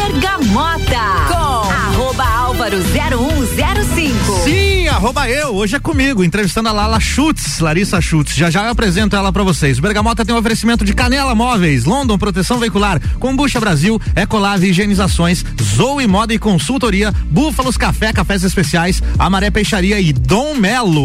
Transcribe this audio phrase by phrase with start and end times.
[0.00, 4.44] Bergamota com arroba álvaro 0105.
[4.44, 5.54] Sim, arroba eu.
[5.54, 8.34] Hoje é comigo, entrevistando a Lala Schutz, Larissa Schutz.
[8.34, 9.78] Já já eu apresento ela para vocês.
[9.78, 16.06] Bergamota tem um oferecimento de Canela Móveis, London Proteção Veicular, Combucha Brasil, Ecolave Higienizações, Zoe
[16.06, 21.04] Moda e Consultoria, Búfalos Café, Cafés Especiais, Amaré Peixaria e Dom Melo.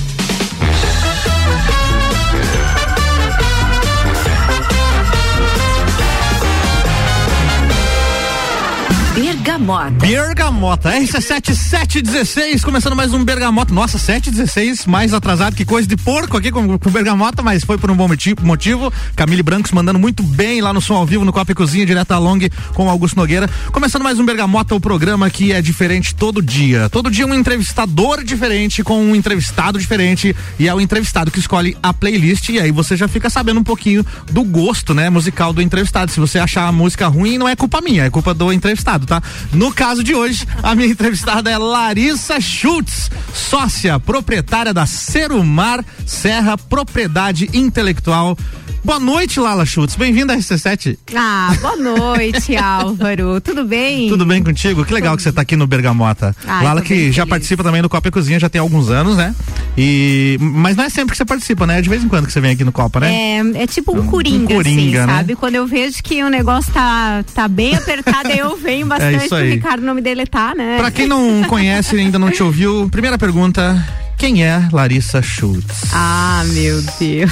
[9.41, 9.89] Bergamota.
[9.89, 13.73] Bergamota, RC7716, começando mais um Bergamota.
[13.73, 17.89] Nossa, 716, mais atrasado que coisa de porco aqui com, com Bergamota, mas foi por
[17.89, 18.93] um bom motivo.
[19.15, 22.11] Camille Brancos mandando muito bem lá no som ao vivo, no Copa e Cozinha, direto
[22.11, 22.37] a Long
[22.75, 23.49] com Augusto Nogueira.
[23.71, 26.87] Começando mais um Bergamota, o programa que é diferente todo dia.
[26.89, 31.75] Todo dia um entrevistador diferente com um entrevistado diferente e é o entrevistado que escolhe
[31.81, 35.63] a playlist e aí você já fica sabendo um pouquinho do gosto, né, musical do
[35.63, 36.11] entrevistado.
[36.11, 39.19] Se você achar a música ruim, não é culpa minha, é culpa do entrevistado, tá?
[39.53, 46.57] No caso de hoje, a minha entrevistada é Larissa Schultz, sócia proprietária da Serumar Serra
[46.57, 48.37] Propriedade Intelectual.
[48.83, 49.95] Boa noite, Lala Schultz.
[49.95, 50.97] Bem-vinda à RC7.
[51.15, 53.39] Ah, boa noite, Álvaro.
[53.39, 54.09] Tudo bem?
[54.09, 54.83] Tudo bem contigo?
[54.83, 56.35] Que legal que você está aqui no Bergamota.
[56.47, 59.35] Ai, Lala que já participa também do Copa e Cozinha já tem alguns anos, né?
[59.77, 61.77] E mas não é sempre que você participa, né?
[61.77, 63.13] É de vez em quando que você vem aqui no Copa, né?
[63.13, 65.17] É, é tipo um coringa, um coringa assim, né?
[65.17, 65.35] sabe?
[65.35, 69.27] Quando eu vejo que o negócio tá, tá bem apertado, aí eu venho bastante é
[69.27, 70.77] pro Ricardo não me deletar, né?
[70.79, 75.85] Pra quem não conhece e ainda não te ouviu, primeira pergunta, quem é Larissa Schultz?
[75.91, 77.31] Ah, meu Deus.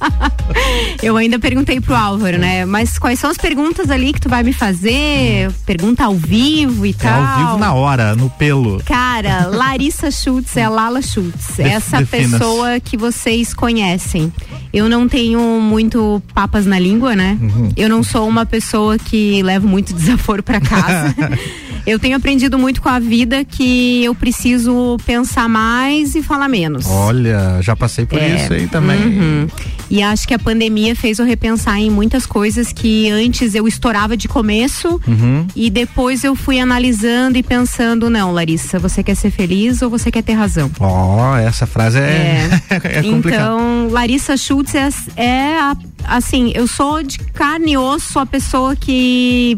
[1.02, 2.64] Eu ainda perguntei pro Álvaro, né?
[2.64, 5.52] Mas quais são as perguntas ali que tu vai me fazer?
[5.66, 7.22] Pergunta ao vivo e é tal.
[7.22, 8.82] Ao vivo na hora, no pelo.
[8.84, 11.56] Cara, Larissa Schultz é a Lala Schultz.
[11.56, 14.32] De essa pessoa que vocês conhecem.
[14.72, 17.36] Eu não tenho muito papas na língua, né?
[17.38, 17.70] Uhum.
[17.76, 21.14] Eu não sou uma pessoa que leva muito desaforo para casa.
[21.86, 26.86] Eu tenho aprendido muito com a vida que eu preciso pensar mais e falar menos.
[26.86, 29.00] Olha, já passei por é, isso aí também.
[29.02, 29.46] Uhum.
[29.90, 34.16] E acho que a pandemia fez eu repensar em muitas coisas que antes eu estourava
[34.16, 35.46] de começo uhum.
[35.54, 40.10] e depois eu fui analisando e pensando, não, Larissa, você quer ser feliz ou você
[40.10, 40.70] quer ter razão?
[40.80, 43.00] Ó, oh, essa frase é, é.
[43.00, 48.24] é Então, Larissa Schultz é, é a, assim, eu sou de carne e osso a
[48.24, 49.56] pessoa que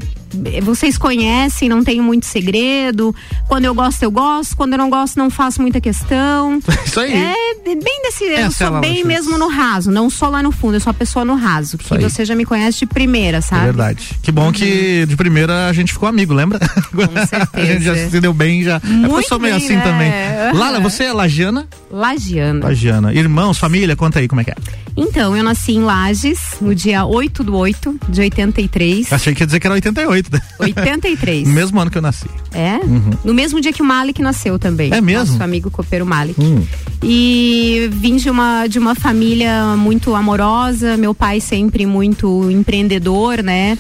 [0.63, 3.15] vocês conhecem, não tenho muito segredo.
[3.49, 4.57] Quando eu gosto, eu gosto.
[4.57, 6.61] Quando eu não gosto, não faço muita questão.
[6.85, 7.13] Isso aí.
[7.13, 8.25] É bem desse.
[8.25, 11.25] Eu sou bem mesmo no raso, não sou lá no fundo, eu sou a pessoa
[11.25, 11.79] no raso.
[11.79, 13.63] Porque você já me conhece de primeira, sabe?
[13.63, 14.11] É verdade.
[14.23, 14.53] Que bom uhum.
[14.53, 16.59] que de primeira a gente ficou amigo, lembra?
[16.59, 17.49] Com certeza.
[17.55, 18.81] a gente já se deu bem, já.
[18.85, 19.83] Muito é porque eu sou meio assim né?
[19.83, 20.13] também.
[20.59, 21.67] Lala, você é lagiana?
[21.91, 22.67] Lagiana.
[22.67, 23.15] Lagiana.
[23.15, 24.57] Irmãos, família, conta aí como é que é.
[24.97, 29.13] Então, eu nasci em Lages no dia 8 do 8 de 83.
[29.13, 30.41] Achei que ia dizer que era 88, né?
[30.59, 31.47] 83.
[31.49, 32.27] no mesmo ano que eu nasci.
[32.53, 32.77] É?
[32.77, 33.11] Uhum.
[33.25, 34.93] No mesmo dia que o Malik nasceu também.
[34.93, 35.33] É mesmo?
[35.33, 36.41] Nosso amigo copeiro Malik.
[36.41, 36.65] Hum.
[37.03, 43.77] E vim de uma, de uma família muito amorosa, meu pai sempre muito empreendedor, né?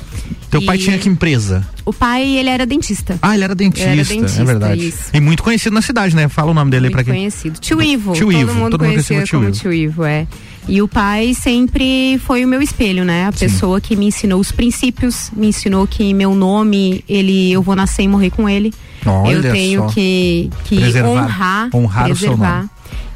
[0.50, 0.66] Teu e...
[0.66, 1.66] pai tinha que empresa?
[1.84, 3.18] O pai, ele era dentista.
[3.20, 4.88] Ah, ele era dentista, era dentista é verdade.
[4.88, 5.10] Isso.
[5.12, 6.28] E muito conhecido na cidade, né?
[6.28, 7.12] Fala o nome dele aí pra quem.
[7.12, 7.58] conhecido.
[7.60, 8.12] Tio Ivo.
[8.12, 8.46] Tio Ivo.
[8.46, 10.26] Todo mundo todo conhecia mundo como Tio Ivo, é.
[10.66, 13.26] E o pai sempre foi o meu espelho, né?
[13.26, 13.46] A Sim.
[13.46, 18.02] pessoa que me ensinou os princípios, me ensinou que meu nome, ele, eu vou nascer
[18.02, 18.72] e morrer com ele.
[19.04, 19.88] Olha eu tenho só.
[19.88, 22.66] que, que honrar, honrar preservar.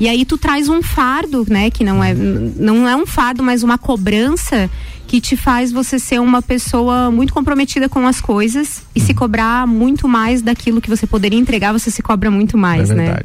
[0.01, 1.71] E aí tu traz um fardo, né?
[1.71, 4.71] Que não é, não é um fardo, mas uma cobrança
[5.07, 9.67] que te faz você ser uma pessoa muito comprometida com as coisas e se cobrar
[9.67, 13.21] muito mais daquilo que você poderia entregar, você se cobra muito mais, é né?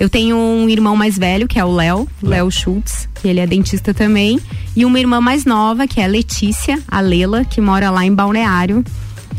[0.00, 3.46] Eu tenho um irmão mais velho, que é o Léo, Léo Schultz, que ele é
[3.46, 4.38] dentista também,
[4.76, 8.14] e uma irmã mais nova, que é a Letícia, a Lela, que mora lá em
[8.14, 8.84] Balneário.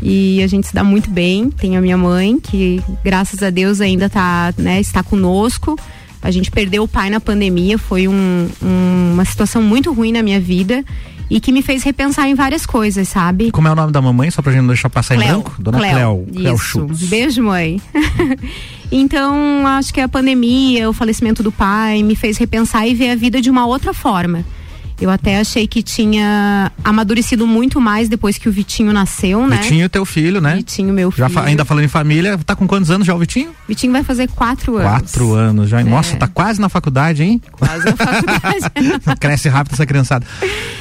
[0.02, 1.50] E a gente se dá muito bem.
[1.50, 5.78] Tenho a minha mãe, que graças a Deus ainda tá, né, está conosco.
[6.22, 10.22] A gente perdeu o pai na pandemia, foi um, um, uma situação muito ruim na
[10.22, 10.84] minha vida
[11.30, 13.50] e que me fez repensar em várias coisas, sabe?
[13.50, 15.26] Como é o nome da mamãe, só pra gente não deixar passar Cleo.
[15.26, 15.54] em branco?
[15.58, 15.94] Dona Cleo.
[15.94, 17.02] Cleo, Cleo Schultz.
[17.04, 17.80] Beijo, mãe.
[18.90, 23.16] então, acho que a pandemia, o falecimento do pai, me fez repensar e ver a
[23.16, 24.44] vida de uma outra forma.
[25.00, 29.56] Eu até achei que tinha amadurecido muito mais depois que o Vitinho nasceu, né?
[29.56, 30.56] Vitinho teu filho, né?
[30.56, 31.26] Vitinho, meu filho.
[31.26, 33.50] Já ainda falando em família, tá com quantos anos já o Vitinho?
[33.66, 34.90] Vitinho vai fazer quatro anos.
[34.90, 35.80] Quatro anos já.
[35.80, 35.84] É.
[35.84, 37.40] Nossa, tá quase na faculdade, hein?
[37.52, 39.16] Quase na faculdade.
[39.18, 40.26] Cresce rápido essa criançada.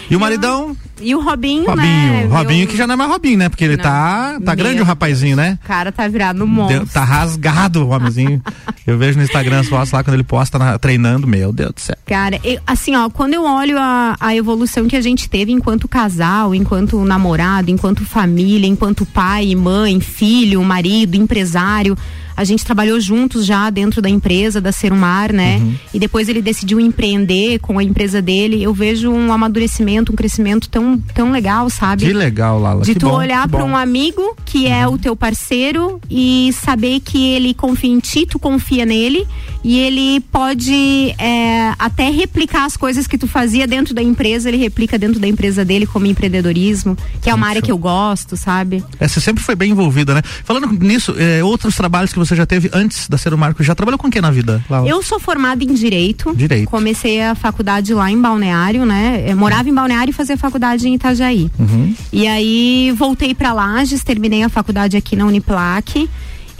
[0.09, 2.27] E o maridão, E o Robinho, Robinho, né?
[2.29, 3.49] Robinho que já não é mais Robinho, né?
[3.49, 3.83] Porque ele Não.
[3.83, 5.57] tá, tá grande o rapazinho, né?
[5.63, 6.79] O cara tá virado no monstro.
[6.79, 8.41] Deu- tá rasgado o homenzinho.
[8.85, 11.79] eu vejo no Instagram as fotos lá quando ele posta na- treinando, meu Deus do
[11.79, 11.95] céu.
[12.05, 15.87] Cara, eu- assim, ó, quando eu olho a, a evolução que a gente teve enquanto
[15.87, 21.97] casal, enquanto namorado, enquanto família, enquanto pai, mãe, filho, marido, empresário,
[22.39, 25.57] a gente trabalhou juntos já dentro da empresa da Serumar, né?
[25.57, 25.75] Uhum.
[25.93, 28.63] E depois ele decidiu empreender com a empresa dele.
[28.63, 32.05] Eu vejo um amadurecimento, um crescimento tão, tão legal, sabe?
[32.05, 32.83] Que legal, Lala.
[32.83, 33.65] De que tu bom, olhar para.
[33.65, 33.71] Uhum.
[33.71, 38.39] um amigo que é o teu parceiro e saber que ele confia em ti, tu
[38.39, 39.27] confia nele
[39.61, 44.57] e ele pode é, até replicar as coisas que tu fazia dentro da empresa, ele
[44.57, 48.81] replica dentro da empresa dele como empreendedorismo, que é uma área que eu gosto, sabe?
[48.97, 50.21] É, você sempre foi bem envolvida, né?
[50.45, 53.75] Falando nisso, é, outros trabalhos que você já teve antes da Ser o Marco, já
[53.75, 54.63] trabalhou com o que na vida?
[54.87, 56.33] Eu sou formada em direito.
[56.35, 56.69] Direito.
[56.69, 59.25] Comecei a faculdade lá em Balneário, né?
[59.27, 61.49] Eu morava em Balneário e fazia faculdade em Itajaí.
[61.59, 61.93] Uhum.
[62.11, 66.09] E aí voltei para Lages, terminei a faculdade aqui na Uniplac.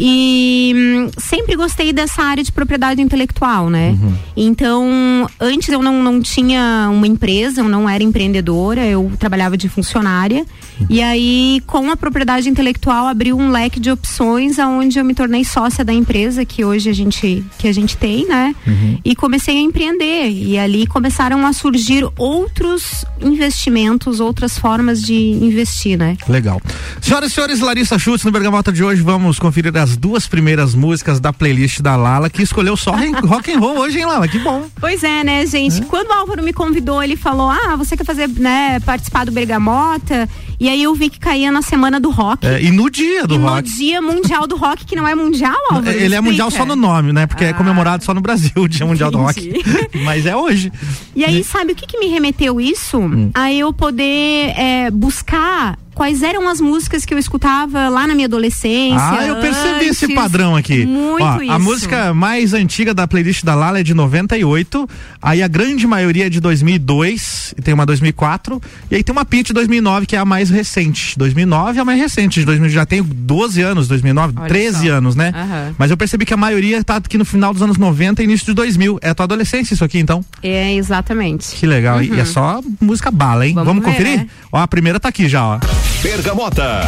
[0.02, 3.90] E hum, sempre gostei dessa área de propriedade intelectual, né?
[3.90, 4.14] Uhum.
[4.38, 9.68] Então, antes eu não, não tinha uma empresa, eu não era empreendedora, eu trabalhava de
[9.68, 10.46] funcionária.
[10.90, 15.44] E aí, com a propriedade intelectual, abriu um leque de opções aonde eu me tornei
[15.44, 18.56] sócia da empresa que hoje a gente, que a gente tem, né?
[19.04, 20.30] E comecei a empreender.
[20.30, 26.16] E ali começaram a surgir outros investimentos, outras formas de investir, né?
[26.30, 26.62] Legal.
[27.02, 31.20] Senhoras e senhores, Larissa Schultz no Bergamota de hoje, vamos conferir as duas primeiras músicas
[31.20, 32.92] da playlist da Lala, que escolheu só
[33.26, 34.28] rock and roll hoje, hein, Lala?
[34.28, 34.66] Que bom.
[34.80, 35.82] Pois é, né, gente?
[35.84, 40.28] Quando o Álvaro me convidou, ele falou: Ah, você quer fazer, né, participar do Bergamota?
[40.60, 42.46] E aí eu vi que caía na semana do rock.
[42.46, 43.56] É, e no dia do e rock.
[43.70, 45.90] no dia mundial do rock, que não é mundial, Álvaro?
[45.98, 47.26] Ele é mundial só no nome, né?
[47.28, 47.54] Porque é Ah.
[47.54, 49.54] comemorado só no Brasil, o Dia Mundial do Rock.
[50.04, 50.72] Mas é hoje.
[51.16, 52.98] E aí, sabe o que, que me remeteu isso?
[53.00, 53.32] Hum.
[53.34, 58.26] A eu poder é, buscar quais eram as músicas que eu escutava lá na minha
[58.26, 58.98] adolescência.
[58.98, 60.16] Ah, eu percebi esse antes.
[60.16, 60.86] padrão aqui.
[60.86, 61.52] Muito Ó, isso.
[61.52, 64.88] A música mais antiga da playlist da Lala é de 98,
[65.22, 69.26] aí a grande maioria é de 2002, e tem uma 2004, e aí tem uma
[69.26, 71.20] Pit de 2009 que é a mais recente.
[71.20, 74.94] 2009 é a mais recente, de 2000 já tem 12 anos, 2009, Olha 13 só.
[74.94, 75.34] anos, né?
[75.36, 75.76] Aham.
[75.78, 78.46] Mas eu percebi que a maioria tá aqui no final dos anos 90 e início
[78.46, 79.00] de 2000.
[79.02, 80.24] É a tua adolescência isso aqui, então?
[80.42, 81.54] É, exatamente.
[81.58, 82.02] Que legal.
[82.02, 83.58] E é só música bala, hein?
[83.58, 83.66] Uhum.
[83.66, 84.18] Vamos ver, conferir?
[84.20, 84.28] né?
[84.50, 85.60] Ó, a primeira tá aqui já, ó.
[86.04, 86.80] Bergamota.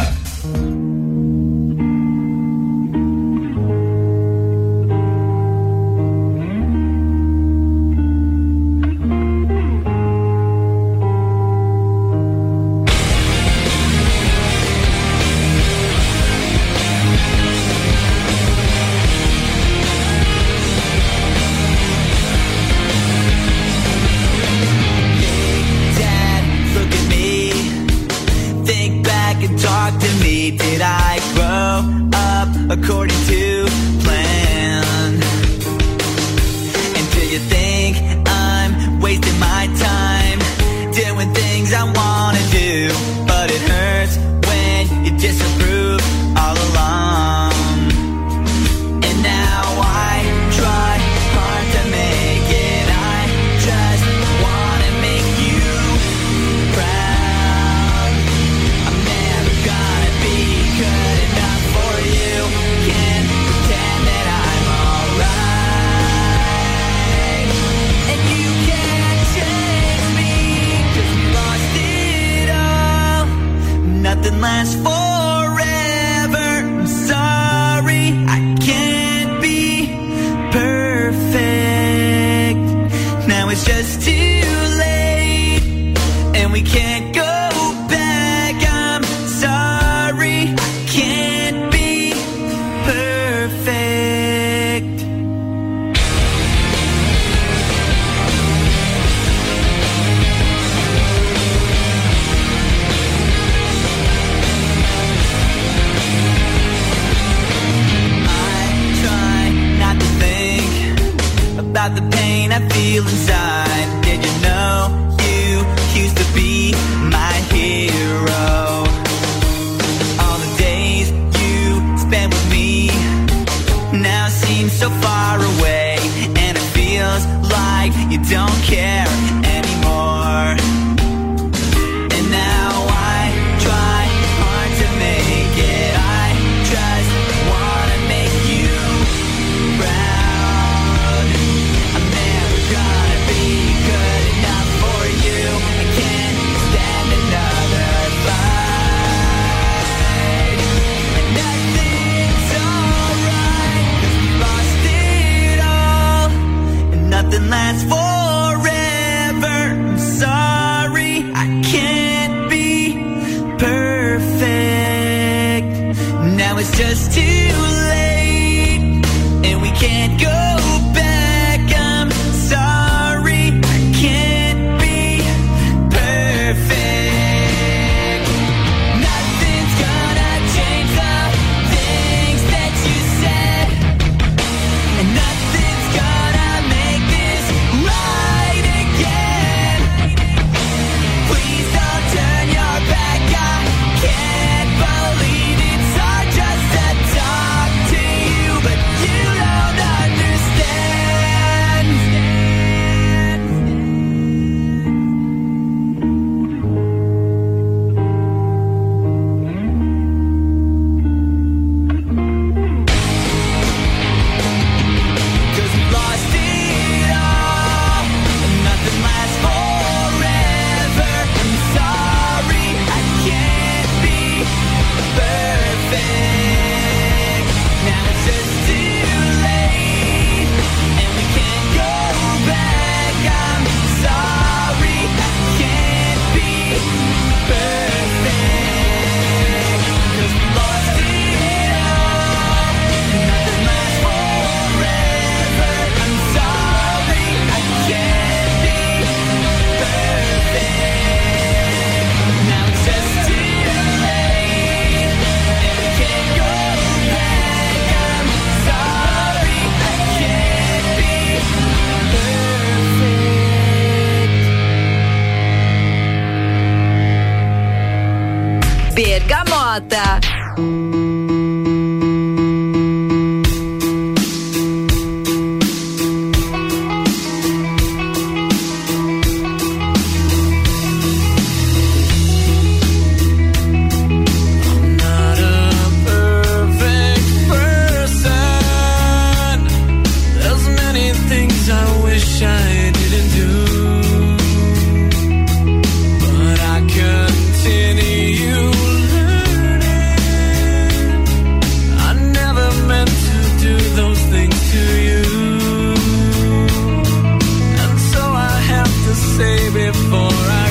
[310.10, 310.61] for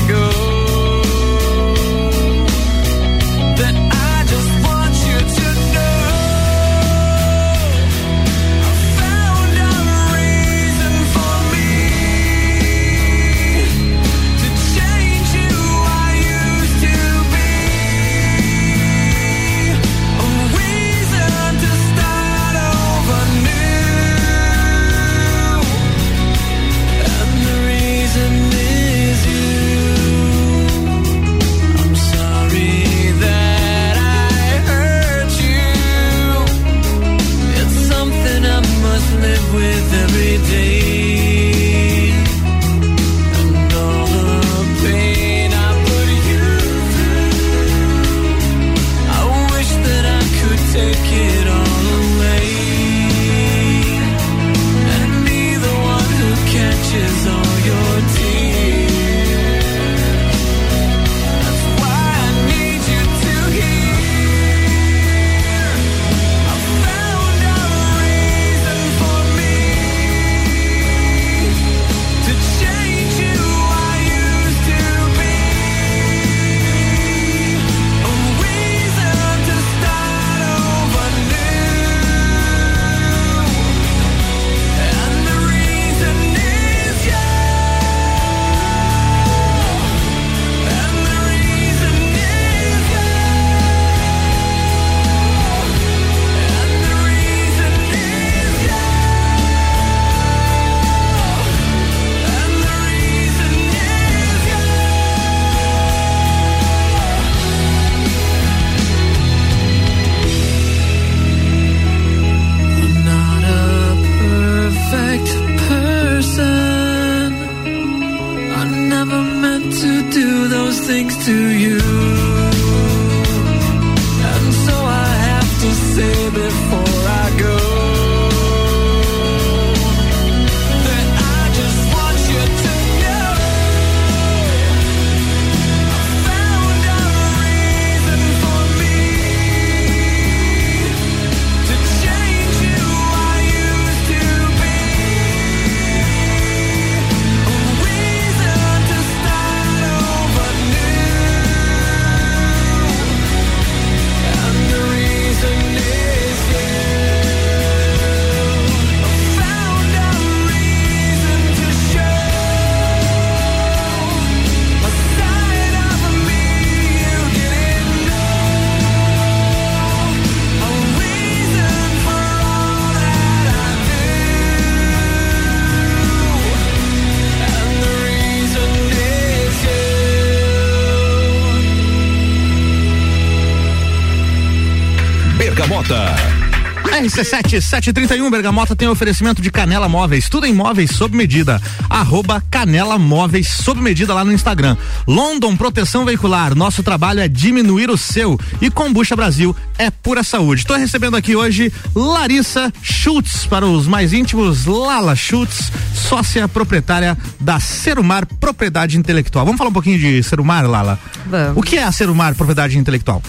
[187.12, 191.62] RC7 731 Bergamota tem oferecimento de Canela Móveis, tudo em móveis sob medida.
[191.89, 194.77] Arroba Canela Móveis sob medida lá no Instagram.
[195.06, 198.39] London Proteção Veicular, nosso trabalho é diminuir o seu.
[198.62, 200.62] E Combucha Brasil é pura saúde.
[200.62, 207.60] Estou recebendo aqui hoje Larissa Schultz, para os mais íntimos, Lala Schultz, sócia proprietária da
[207.60, 209.44] Serumar Propriedade Intelectual.
[209.44, 210.98] Vamos falar um pouquinho de Serumar, Lala?
[211.25, 211.58] Vamos.
[211.58, 213.22] O que é a Serumar Propriedade Intelectual?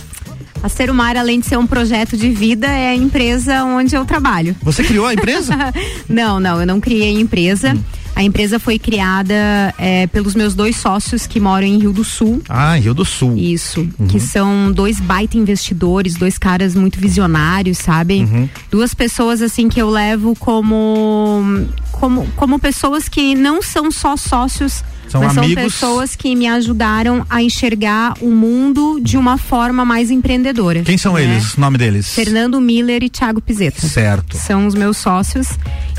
[0.62, 4.54] A Serumar, além de ser um projeto de vida, é a empresa onde eu trabalho.
[4.62, 5.54] Você criou a empresa?
[6.08, 7.74] não, não, eu não criei a empresa.
[7.74, 7.82] Hum.
[8.14, 9.34] A empresa foi criada
[9.78, 12.42] é, pelos meus dois sócios que moram em Rio do Sul.
[12.48, 13.36] Ah, Rio do Sul.
[13.36, 13.80] Isso.
[13.98, 14.06] Uhum.
[14.06, 18.20] Que são dois baita investidores, dois caras muito visionários, sabe?
[18.20, 18.48] Uhum.
[18.70, 24.84] Duas pessoas assim que eu levo como, como, como pessoas que não são só sócios
[25.12, 25.74] são Mas amigos.
[25.74, 30.82] são pessoas que me ajudaram a enxergar o mundo de uma forma mais empreendedora.
[30.82, 31.24] Quem são né?
[31.24, 31.54] eles?
[31.54, 32.14] O nome deles?
[32.14, 33.86] Fernando Miller e Thiago Pizeta.
[33.86, 34.38] Certo.
[34.38, 35.48] São os meus sócios.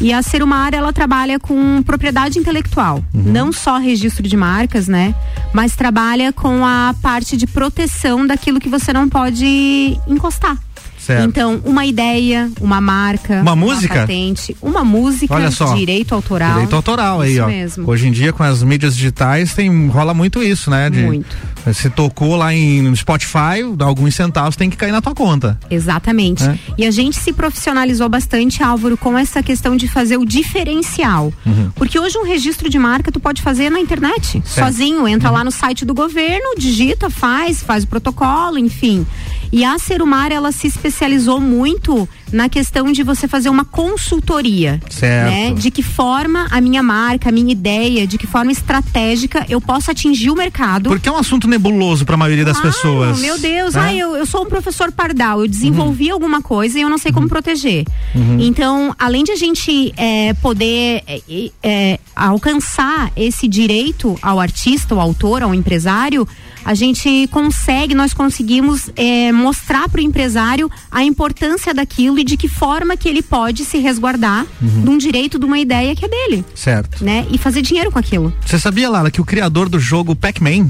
[0.02, 3.04] E a Serumar, ela trabalha com propriedade intelectual.
[3.14, 3.24] Uhum.
[3.24, 5.14] Não só registro de marcas, né?
[5.54, 10.58] Mas trabalha com a parte de proteção daquilo que você não pode encostar.
[11.06, 11.28] Certo.
[11.28, 16.54] Então, uma ideia, uma marca, uma, música, patente, uma música, Olha só, direito autoral.
[16.54, 17.48] Direito autoral aí, isso ó.
[17.48, 17.90] Mesmo.
[17.90, 20.90] Hoje em dia com as mídias digitais tem rola muito isso, né?
[20.90, 21.36] De, muito.
[21.74, 25.60] Se tocou lá em Spotify, dá alguns centavos tem que cair na tua conta.
[25.70, 26.44] Exatamente.
[26.44, 26.58] É.
[26.78, 31.34] E a gente se profissionalizou bastante, Álvaro, com essa questão de fazer o diferencial.
[31.46, 31.70] Uhum.
[31.76, 34.68] Porque hoje um registro de marca tu pode fazer na internet, certo.
[34.68, 35.36] sozinho, entra uhum.
[35.36, 39.06] lá no site do governo, digita, faz, faz o protocolo, enfim.
[39.54, 44.82] E a Serumar, ela se especializou muito na questão de você fazer uma consultoria.
[44.90, 45.30] Certo.
[45.30, 45.54] Né?
[45.54, 49.92] De que forma a minha marca, a minha ideia, de que forma estratégica eu posso
[49.92, 50.90] atingir o mercado.
[50.90, 53.20] Porque é um assunto nebuloso para a maioria das pessoas.
[53.20, 53.82] Meu Deus, né?
[53.82, 56.14] ah, eu, eu sou um professor pardal, eu desenvolvi uhum.
[56.14, 57.30] alguma coisa e eu não sei como uhum.
[57.30, 57.86] proteger.
[58.16, 58.40] Uhum.
[58.40, 61.22] Então, além de a gente é, poder é,
[61.62, 66.28] é, alcançar esse direito ao artista, ao autor, ao empresário,
[66.66, 72.38] a gente consegue, nós conseguimos é, mostrar para o empresário a importância daquilo e de
[72.38, 74.82] que forma que ele pode se resguardar uhum.
[74.82, 76.46] de um direito, de uma ideia que é dele.
[76.56, 77.04] Certo.
[77.04, 77.26] Né?
[77.32, 78.34] E fazer dinheiro com aquilo.
[78.46, 80.70] Você sabia, Lala, que o criador do jogo Pac-Man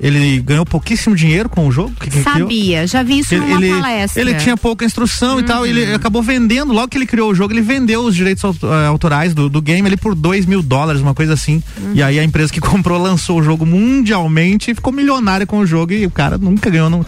[0.00, 1.92] ele ganhou pouquíssimo dinheiro com o jogo?
[2.00, 4.20] Que, que Sabia, já vi isso ele, numa ele, palestra.
[4.20, 5.40] Ele tinha pouca instrução uhum.
[5.40, 8.44] e tal, ele acabou vendendo, logo que ele criou o jogo, ele vendeu os direitos
[8.88, 11.62] autorais do, do game ele por dois mil dólares, uma coisa assim.
[11.78, 11.92] Uhum.
[11.94, 15.66] E aí a empresa que comprou lançou o jogo mundialmente e ficou milionária com o
[15.66, 17.04] jogo e o cara nunca ganhou, não,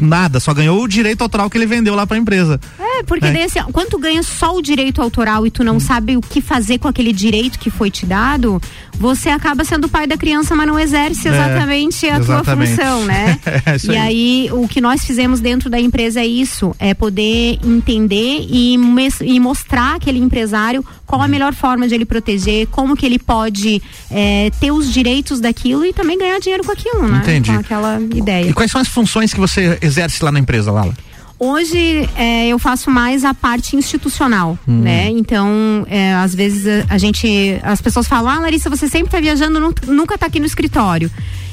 [0.00, 2.60] nada, só ganhou o direito autoral que ele vendeu lá pra empresa.
[2.78, 3.32] É, porque é.
[3.32, 5.80] daí assim, quando tu ganha só o direito autoral e tu não hum.
[5.80, 8.60] sabe o que fazer com aquele direito que foi te dado,
[8.98, 12.76] você acaba sendo pai da criança, mas não exerce exatamente é, a exatamente.
[12.76, 13.38] tua função, né?
[13.46, 13.98] é, e aí.
[13.98, 14.48] aí.
[14.52, 18.76] o que nós fizemos dentro da empresa é isso, é poder entender e,
[19.22, 23.82] e mostrar aquele empresário qual a melhor forma de ele proteger, como que ele pode
[24.10, 27.18] é, ter os direitos daquilo e também ganhar dinheiro com aquilo, né?
[27.22, 27.52] Entendi.
[27.52, 28.50] Com aquela ideia.
[28.50, 30.94] E quais são as funções que você exerce lá na empresa, Lala?
[31.38, 34.80] Hoje é, eu faço mais a parte institucional, hum.
[34.80, 35.10] né?
[35.10, 39.20] Então, é, às vezes a, a, gente, as pessoas falam, ah, Larissa, você sempre está
[39.20, 41.10] viajando, nunca está aqui no escritório.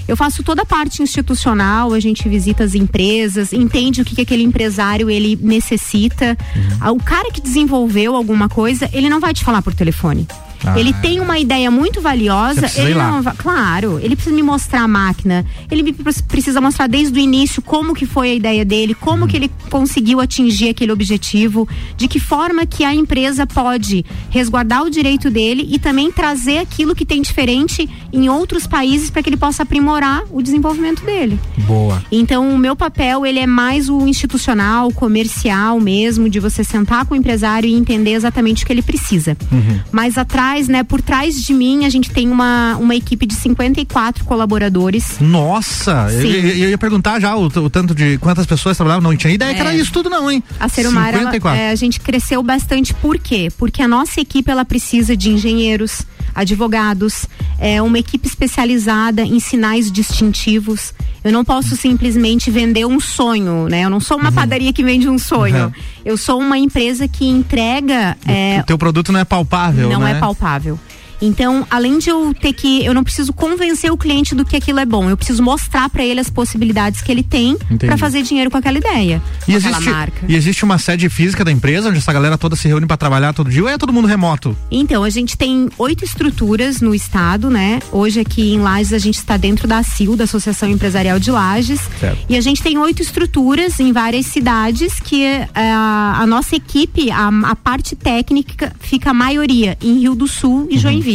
[0.07, 4.21] Eu faço toda a parte institucional, a gente visita as empresas, entende o que, que
[4.21, 6.37] aquele empresário ele necessita.
[6.83, 6.95] Uhum.
[6.95, 10.27] O cara que desenvolveu alguma coisa, ele não vai te falar por telefone.
[10.65, 10.79] Ah.
[10.79, 12.69] Ele tem uma ideia muito valiosa.
[12.75, 15.45] Ele não, claro, ele precisa me mostrar a máquina.
[15.69, 19.27] Ele me precisa mostrar desde o início como que foi a ideia dele, como hum.
[19.27, 24.89] que ele conseguiu atingir aquele objetivo, de que forma que a empresa pode resguardar o
[24.89, 29.37] direito dele e também trazer aquilo que tem diferente em outros países para que ele
[29.37, 31.39] possa aprimorar o desenvolvimento dele.
[31.59, 32.03] Boa.
[32.11, 37.13] Então, o meu papel ele é mais o institucional, comercial mesmo, de você sentar com
[37.13, 39.37] o empresário e entender exatamente o que ele precisa.
[39.51, 39.79] Uhum.
[39.91, 40.83] Mas atrás trás, né?
[40.83, 45.17] Por trás de mim, a gente tem uma, uma equipe de 54 colaboradores.
[45.19, 46.07] Nossa!
[46.11, 49.51] Eu, eu, ia perguntar já o, o, tanto de quantas pessoas trabalhavam, não tinha ideia
[49.51, 49.53] é.
[49.53, 50.43] que era isso tudo, não, hein?
[50.59, 53.49] A Serumar, ela, é, a gente cresceu bastante, por quê?
[53.57, 57.25] Porque a nossa equipe ela precisa de engenheiros, advogados,
[57.59, 60.93] é, uma equipe especializada em sinais distintivos.
[61.23, 63.85] Eu não posso simplesmente vender um sonho, né?
[63.85, 64.35] Eu não sou uma uhum.
[64.35, 65.65] padaria que vende um sonho.
[65.65, 65.71] Uhum.
[66.03, 68.17] Eu sou uma empresa que entrega.
[68.27, 70.13] É, o teu produto não é palpável, não né?
[70.13, 70.79] é palpável.
[71.21, 74.79] Então, além de eu ter que, eu não preciso convencer o cliente do que aquilo
[74.79, 78.49] é bom, eu preciso mostrar para ele as possibilidades que ele tem para fazer dinheiro
[78.49, 80.25] com aquela ideia, e existe, marca.
[80.27, 83.33] E existe uma sede física da empresa onde essa galera toda se reúne para trabalhar
[83.33, 84.57] todo dia ou é todo mundo remoto?
[84.71, 87.79] Então, a gente tem oito estruturas no estado, né?
[87.91, 91.81] Hoje aqui em Lages a gente está dentro da ACIL, da Associação Empresarial de Lages,
[91.99, 92.25] certo.
[92.27, 97.29] e a gente tem oito estruturas em várias cidades que uh, a nossa equipe, a,
[97.43, 100.79] a parte técnica fica a maioria em Rio do Sul e uhum.
[100.79, 101.10] Joinville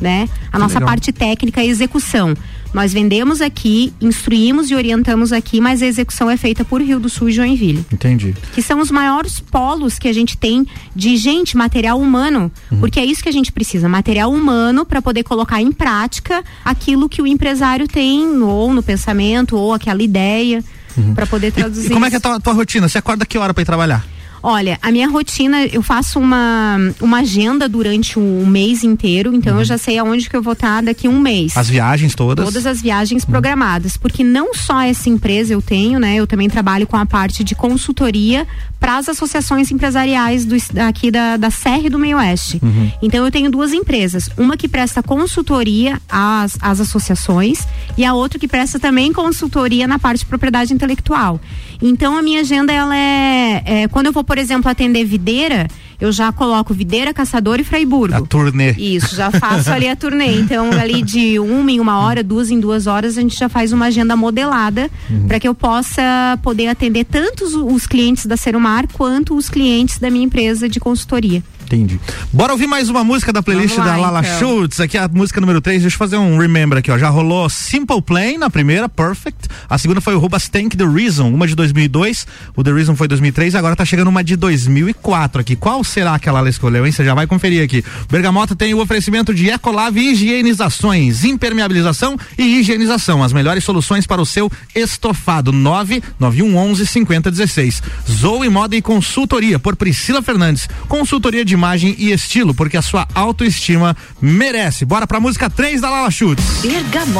[0.00, 0.28] né?
[0.52, 0.88] A nossa legal.
[0.88, 2.34] parte técnica é execução.
[2.74, 7.08] Nós vendemos aqui, instruímos e orientamos aqui, mas a execução é feita por Rio do
[7.08, 7.86] Sul e Joinville.
[7.90, 8.34] Entendi.
[8.52, 12.78] Que são os maiores polos que a gente tem de gente, material humano, uhum.
[12.78, 17.08] porque é isso que a gente precisa, material humano para poder colocar em prática aquilo
[17.08, 20.62] que o empresário tem ou no pensamento ou aquela ideia
[20.96, 21.14] uhum.
[21.14, 21.88] para poder traduzir.
[21.88, 22.88] E, e como é que é a tua, tua rotina?
[22.88, 24.04] Você acorda que hora para ir trabalhar?
[24.42, 29.60] Olha, a minha rotina, eu faço uma, uma agenda durante o mês inteiro, então uhum.
[29.60, 31.56] eu já sei aonde que eu vou estar daqui um mês.
[31.56, 32.44] As viagens todas?
[32.44, 33.30] Todas as viagens uhum.
[33.30, 36.16] programadas, porque não só essa empresa eu tenho, né?
[36.16, 38.46] Eu também trabalho com a parte de consultoria
[38.78, 40.54] para as associações empresariais do,
[40.86, 42.60] aqui da, da Serra e do Meio Oeste.
[42.62, 42.90] Uhum.
[43.02, 48.38] Então eu tenho duas empresas, uma que presta consultoria às, às associações e a outra
[48.38, 51.40] que presta também consultoria na parte de propriedade intelectual.
[51.80, 55.68] Então a minha agenda ela é, é quando eu vou, por exemplo, atender videira,
[56.00, 58.14] eu já coloco videira, caçador e Freiburgo.
[58.14, 58.72] A turnê.
[58.72, 60.38] Isso, já faço ali a turnê.
[60.38, 63.72] Então, ali de uma em uma hora, duas em duas horas, a gente já faz
[63.72, 65.26] uma agenda modelada uhum.
[65.26, 69.98] para que eu possa poder atender tanto os, os clientes da Serumar quanto os clientes
[69.98, 71.42] da minha empresa de consultoria.
[71.66, 72.00] Entendi.
[72.32, 74.38] Bora ouvir mais uma música da playlist lá, da Lala então.
[74.38, 74.78] Schultz.
[74.78, 75.82] Aqui a música número 3.
[75.82, 76.98] Deixa eu fazer um remember aqui, ó.
[76.98, 79.48] Já rolou Simple Plan na primeira, Perfect.
[79.68, 82.24] A segunda foi o Rubastank The Reason, uma de 2002.
[82.54, 83.56] O The Reason foi 2003.
[83.56, 85.56] Agora tá chegando uma de 2004 aqui.
[85.56, 86.92] Qual será que a Lala escolheu, hein?
[86.92, 87.84] Você já vai conferir aqui.
[88.08, 93.24] Bergamota tem o oferecimento de Ecolave Higienizações, impermeabilização e higienização.
[93.24, 95.50] As melhores soluções para o seu estofado.
[95.50, 97.82] 99111 5016.
[98.08, 100.68] Zoe Moda e Consultoria por Priscila Fernandes.
[100.88, 104.84] Consultoria de imagem e estilo, porque a sua autoestima merece.
[104.84, 106.60] Bora pra música 3 da Lala Chutes.
[106.62, 107.16] Bergamota.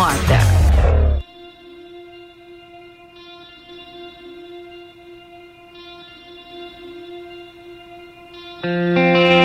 [8.66, 9.35] morta.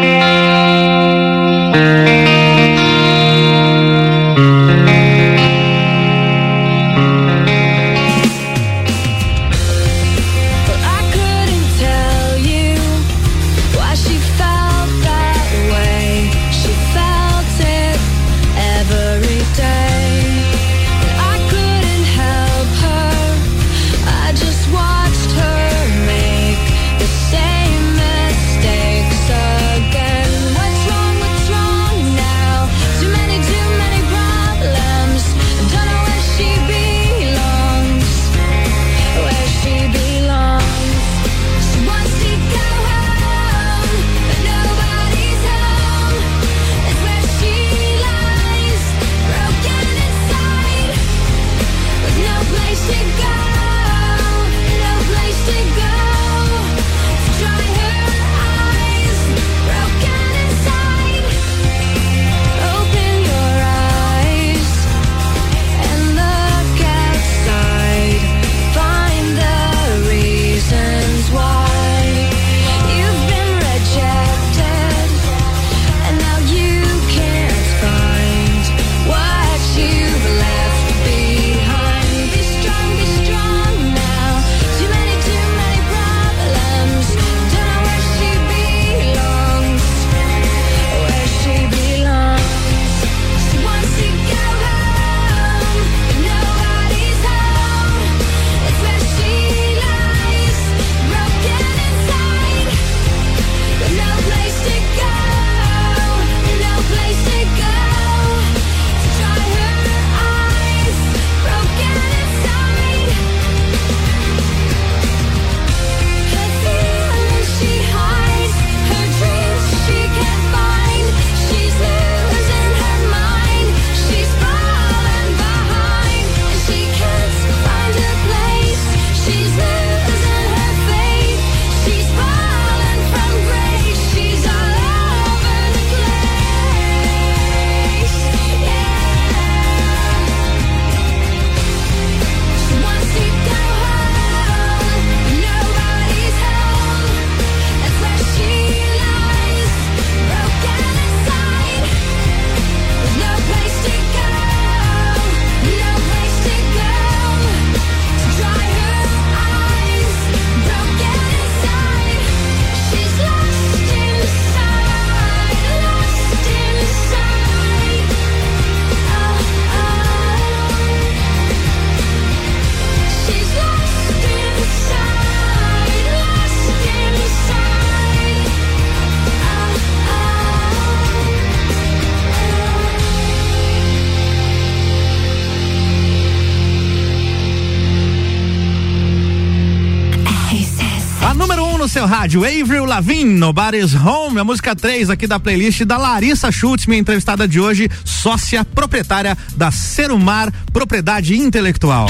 [192.21, 192.43] Rádio.
[192.43, 197.47] Avril Lavigne, Nobody's Home, a música 3 aqui da playlist da Larissa Schultz, minha entrevistada
[197.47, 202.07] de hoje, sócia proprietária da Serumar Propriedade Intelectual.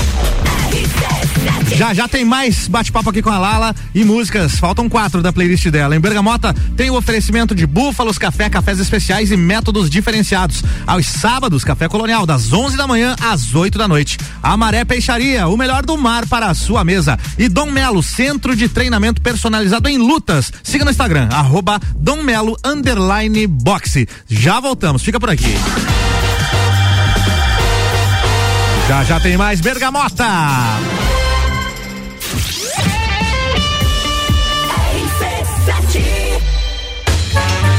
[1.75, 4.60] Já já tem mais bate-papo aqui com a Lala e músicas.
[4.60, 5.95] Faltam quatro da playlist dela.
[5.95, 10.63] Em Bergamota tem o oferecimento de búfalos, café, cafés especiais e métodos diferenciados.
[10.86, 14.17] Aos sábados, café colonial, das 11 da manhã às 8 da noite.
[14.43, 17.17] Amaré Peixaria, o melhor do mar para a sua mesa.
[17.38, 20.51] E Dom Melo, centro de treinamento personalizado em lutas.
[20.63, 24.07] Siga no Instagram, arroba Dom Melo underline boxe.
[24.29, 25.55] Já voltamos, fica por aqui.
[28.88, 30.25] Já já tem mais Bergamota.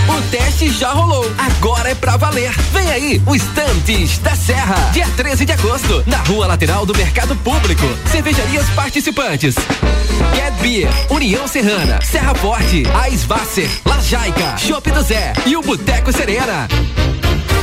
[0.09, 2.53] O teste já rolou, agora é pra valer.
[2.73, 7.35] Vem aí, o Estantes da Serra, dia 13 de agosto, na rua lateral do Mercado
[7.37, 7.85] Público.
[8.11, 9.55] Cervejarias participantes.
[10.35, 16.69] Get Beer, União Serrana, Serra Forte, Aisvasser, Lajaica, Chopp do Zé e o Boteco Serena.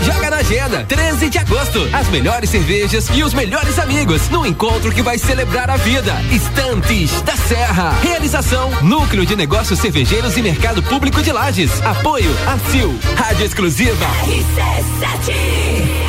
[0.03, 1.87] Joga na agenda, 13 de agosto.
[1.91, 6.15] As melhores cervejas e os melhores amigos no encontro que vai celebrar a vida.
[6.31, 7.91] Estantes da Serra.
[8.01, 11.81] Realização: Núcleo de Negócios Cervejeiros e Mercado Público de Lages.
[11.83, 12.97] Apoio: ACIL.
[13.15, 14.05] Rádio Exclusiva.
[14.05, 16.08] Tá em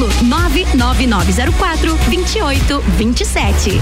[0.09, 3.81] 99904 2827.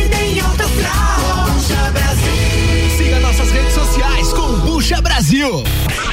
[5.31, 5.63] Brasil.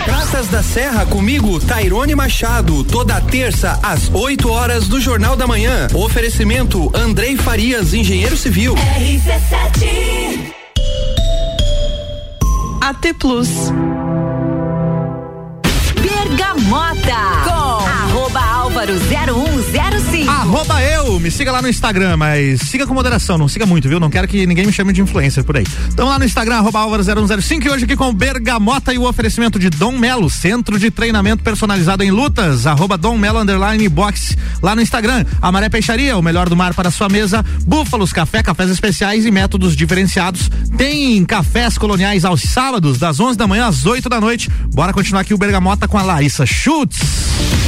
[0.04, 5.88] Praças da Serra comigo, Tairone Machado, toda terça às 8 horas do Jornal da Manhã.
[5.92, 8.76] Oferecimento Andrei Farias, engenheiro civil.
[8.76, 10.54] RC7.
[12.80, 13.48] AT Plus.
[16.00, 19.87] Bergamota com arroba Álvaro 0105.
[20.48, 24.00] Arroba eu, me siga lá no Instagram, mas siga com moderação, não siga muito, viu?
[24.00, 25.64] Não quero que ninguém me chame de influencer por aí.
[25.92, 29.68] Então lá no Instagram, arroba Álvaro0105 e hoje aqui com Bergamota e o oferecimento de
[29.68, 34.80] Dom Melo, centro de treinamento personalizado em lutas, arroba Dom Melo underline box lá no
[34.80, 35.22] Instagram.
[35.42, 39.30] A Maré Peixaria, o melhor do mar para sua mesa, búfalos, café, cafés especiais e
[39.30, 40.50] métodos diferenciados.
[40.78, 44.48] Tem cafés coloniais aos sábados, das 11 da manhã às 8 da noite.
[44.72, 47.67] Bora continuar aqui o Bergamota com a Larissa Schutz.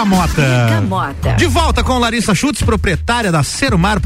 [0.00, 1.34] Bergamota.
[1.36, 4.00] De volta com Larissa Schutz, proprietária da Serumar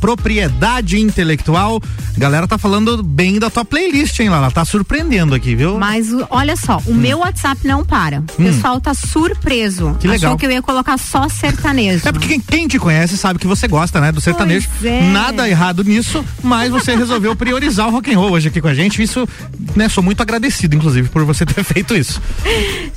[0.00, 1.80] Propriedade, Intelectual.
[2.18, 5.78] Galera tá falando bem da tua playlist, hein, Ela tá surpreendendo aqui, viu?
[5.78, 8.20] Mas olha só, o meu WhatsApp não para.
[8.20, 8.46] O Hum.
[8.46, 9.96] pessoal tá surpreso.
[10.00, 10.30] Que legal.
[10.32, 12.08] Achou que eu ia colocar só sertanejo.
[12.08, 14.68] É porque quem, quem te conhece sabe que você gosta, né, do sertanejo.
[14.82, 15.02] É.
[15.10, 18.74] Nada errado nisso, mas você resolveu priorizar o rock and roll hoje aqui com a
[18.74, 19.02] gente.
[19.02, 19.28] Isso,
[19.76, 22.20] né, sou muito agradecido, inclusive, por você ter feito isso.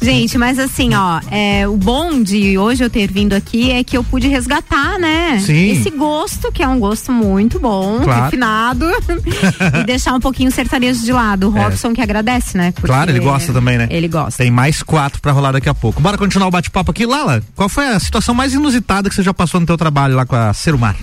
[0.02, 3.98] Gente, mas assim, ó, é, o bom de hoje eu ter vindo aqui é que
[3.98, 5.40] eu pude resgatar, né?
[5.40, 5.72] Sim.
[5.72, 8.24] Esse gosto, que é um gosto muito bom, Claro.
[8.26, 8.86] refinado,
[9.82, 11.48] e deixar um pouquinho o sertanejo de lado.
[11.48, 12.72] O Robson que agradece, né?
[12.72, 12.94] Porque É.
[12.94, 13.88] Claro, ele gosta também, né?
[13.90, 14.44] Ele gosta.
[14.44, 16.02] Tem mais quatro pra rolar daqui a pouco.
[16.02, 17.06] Bora continuar o bate-papo aqui.
[17.06, 20.26] Lala, qual foi a situação mais inusitada que você já passou no teu trabalho lá
[20.26, 20.96] com a Serumar?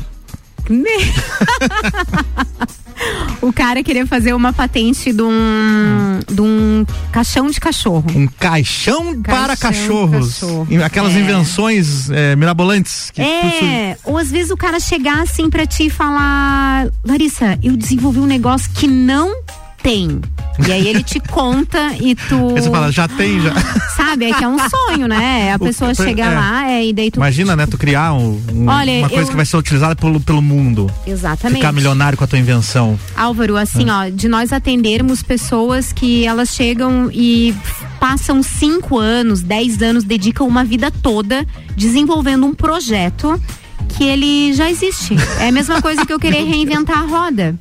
[3.43, 8.05] o cara queria fazer uma patente de um, de um caixão de cachorro.
[8.15, 10.35] Um caixão, para Caixão cachorros.
[10.41, 10.69] cachorro.
[10.85, 11.21] Aquelas É.
[11.21, 13.11] invenções é, mirabolantes.
[13.11, 17.77] Que É, ou às vezes o cara chegar assim pra ti e falar, Larissa, eu
[17.77, 19.35] desenvolvi um negócio que não
[19.87, 20.21] tem.
[20.67, 22.55] E aí ele te conta e tu.
[22.57, 23.53] Aí você fala, já tem, já.
[23.95, 25.53] Sabe, é que é um sonho, né?
[25.53, 25.95] A O- pessoa é.
[25.95, 27.17] chega lá é, e daí tu.
[27.19, 27.67] Imagina, né?
[27.67, 30.91] Tu criar um- um- Olha, uma coisa eu- que vai ser utilizada pelo, pelo mundo.
[31.07, 31.59] Exatamente.
[31.59, 32.99] Ficar milionário com a tua invenção.
[33.17, 37.55] Álvaro, assim, ó, de nós atendermos pessoas que elas chegam e
[38.01, 41.47] passam cinco anos, dez anos, dedicam uma vida toda
[41.77, 43.41] desenvolvendo um projeto
[43.97, 45.15] que ele já existe.
[45.41, 47.59] É a mesma coisa que eu querer reinventar a roda.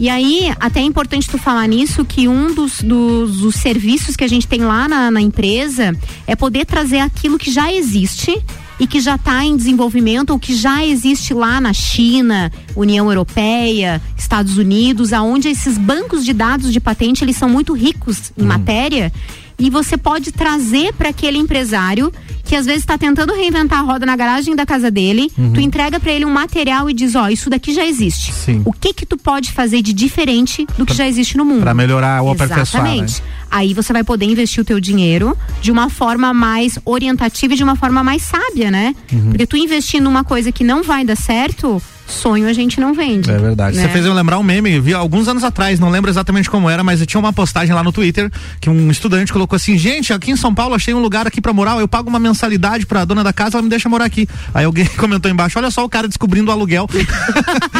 [0.00, 4.24] E aí, até é importante tu falar nisso, que um dos, dos, dos serviços que
[4.24, 5.94] a gente tem lá na, na empresa
[6.26, 8.42] é poder trazer aquilo que já existe
[8.78, 14.00] e que já está em desenvolvimento ou que já existe lá na China, União Europeia,
[14.16, 19.12] Estados Unidos, aonde esses bancos de dados de patente eles são muito ricos em matéria
[19.58, 22.12] e você pode trazer para aquele empresário
[22.44, 25.52] que às vezes está tentando reinventar a roda na garagem da casa dele, Uhum.
[25.54, 28.32] tu entrega para ele um material e diz, ó, isso daqui já existe.
[28.32, 28.60] Sim.
[28.66, 31.62] O que que tu pode fazer de diferente do que já existe no mundo?
[31.62, 32.90] Pra melhorar ou aperfeiçoar, né?
[32.90, 33.22] Exatamente.
[33.50, 37.64] Aí você vai poder investir o teu dinheiro de uma forma mais orientativa e de
[37.64, 38.94] uma forma mais sábia, né?
[39.10, 39.30] Uhum.
[39.30, 43.30] Porque tu investir numa coisa que não vai dar certo, sonho a gente não vende.
[43.30, 43.76] É verdade.
[43.76, 43.82] né?
[43.82, 46.82] Você fez eu lembrar um meme, vi alguns anos atrás, não lembro exatamente como era,
[46.84, 50.36] mas tinha uma postagem lá no Twitter que um estudante colocou assim: gente, aqui em
[50.36, 53.32] São Paulo achei um lugar aqui pra morar, eu pago uma mensalidade pra dona da
[53.32, 54.28] casa, ela me deixa morar aqui.
[54.54, 56.86] Aí alguém comentou embaixo: olha só o cara descobrindo o aluguel.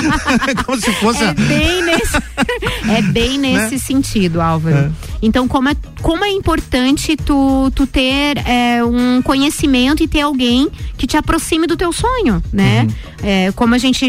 [0.65, 1.25] como se fosse.
[1.25, 2.17] É bem nesse,
[2.89, 3.79] é bem nesse Né?
[3.79, 4.77] sentido, Álvaro.
[4.77, 4.91] É.
[5.23, 10.69] Então, como é, como é importante tu, tu ter é, um conhecimento e ter alguém
[10.97, 12.83] que te aproxime do teu sonho, né?
[12.83, 12.89] Uhum.
[13.23, 14.05] É, como a gente,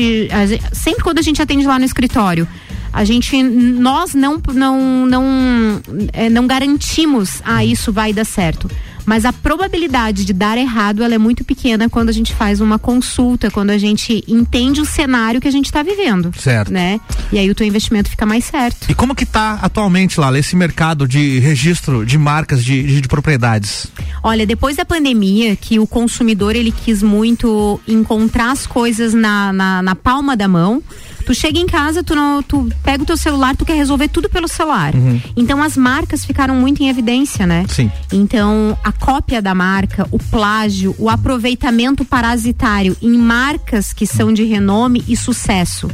[0.74, 2.48] sempre quando a gente atende lá no escritório,
[2.92, 5.82] a gente, nós não, não, não,
[6.14, 8.70] é, não garantimos, ah, isso vai dar certo.
[9.08, 12.78] Mas a probabilidade de dar errado, ela é muito pequena quando a gente faz uma
[12.78, 16.30] consulta, quando a gente entende o cenário que a gente está vivendo.
[16.38, 16.74] Certo.
[16.74, 17.00] Né?
[17.32, 18.92] E aí o teu investimento fica mais certo.
[18.92, 23.08] E como que tá atualmente lá esse mercado de registro de marcas de, de, de
[23.08, 23.88] propriedades?
[24.22, 29.82] Olha, depois da pandemia, que o consumidor ele quis muito encontrar as coisas na, na,
[29.82, 30.84] na palma da mão,
[31.28, 34.30] tu chega em casa, tu, não, tu pega o teu celular, tu quer resolver tudo
[34.30, 34.96] pelo celular.
[34.96, 35.20] Uhum.
[35.36, 37.66] Então as marcas ficaram muito em evidência, né?
[37.68, 37.92] Sim.
[38.14, 44.46] Então, a cópia da marca, o plágio, o aproveitamento parasitário em marcas que são de
[44.46, 45.90] renome e sucesso.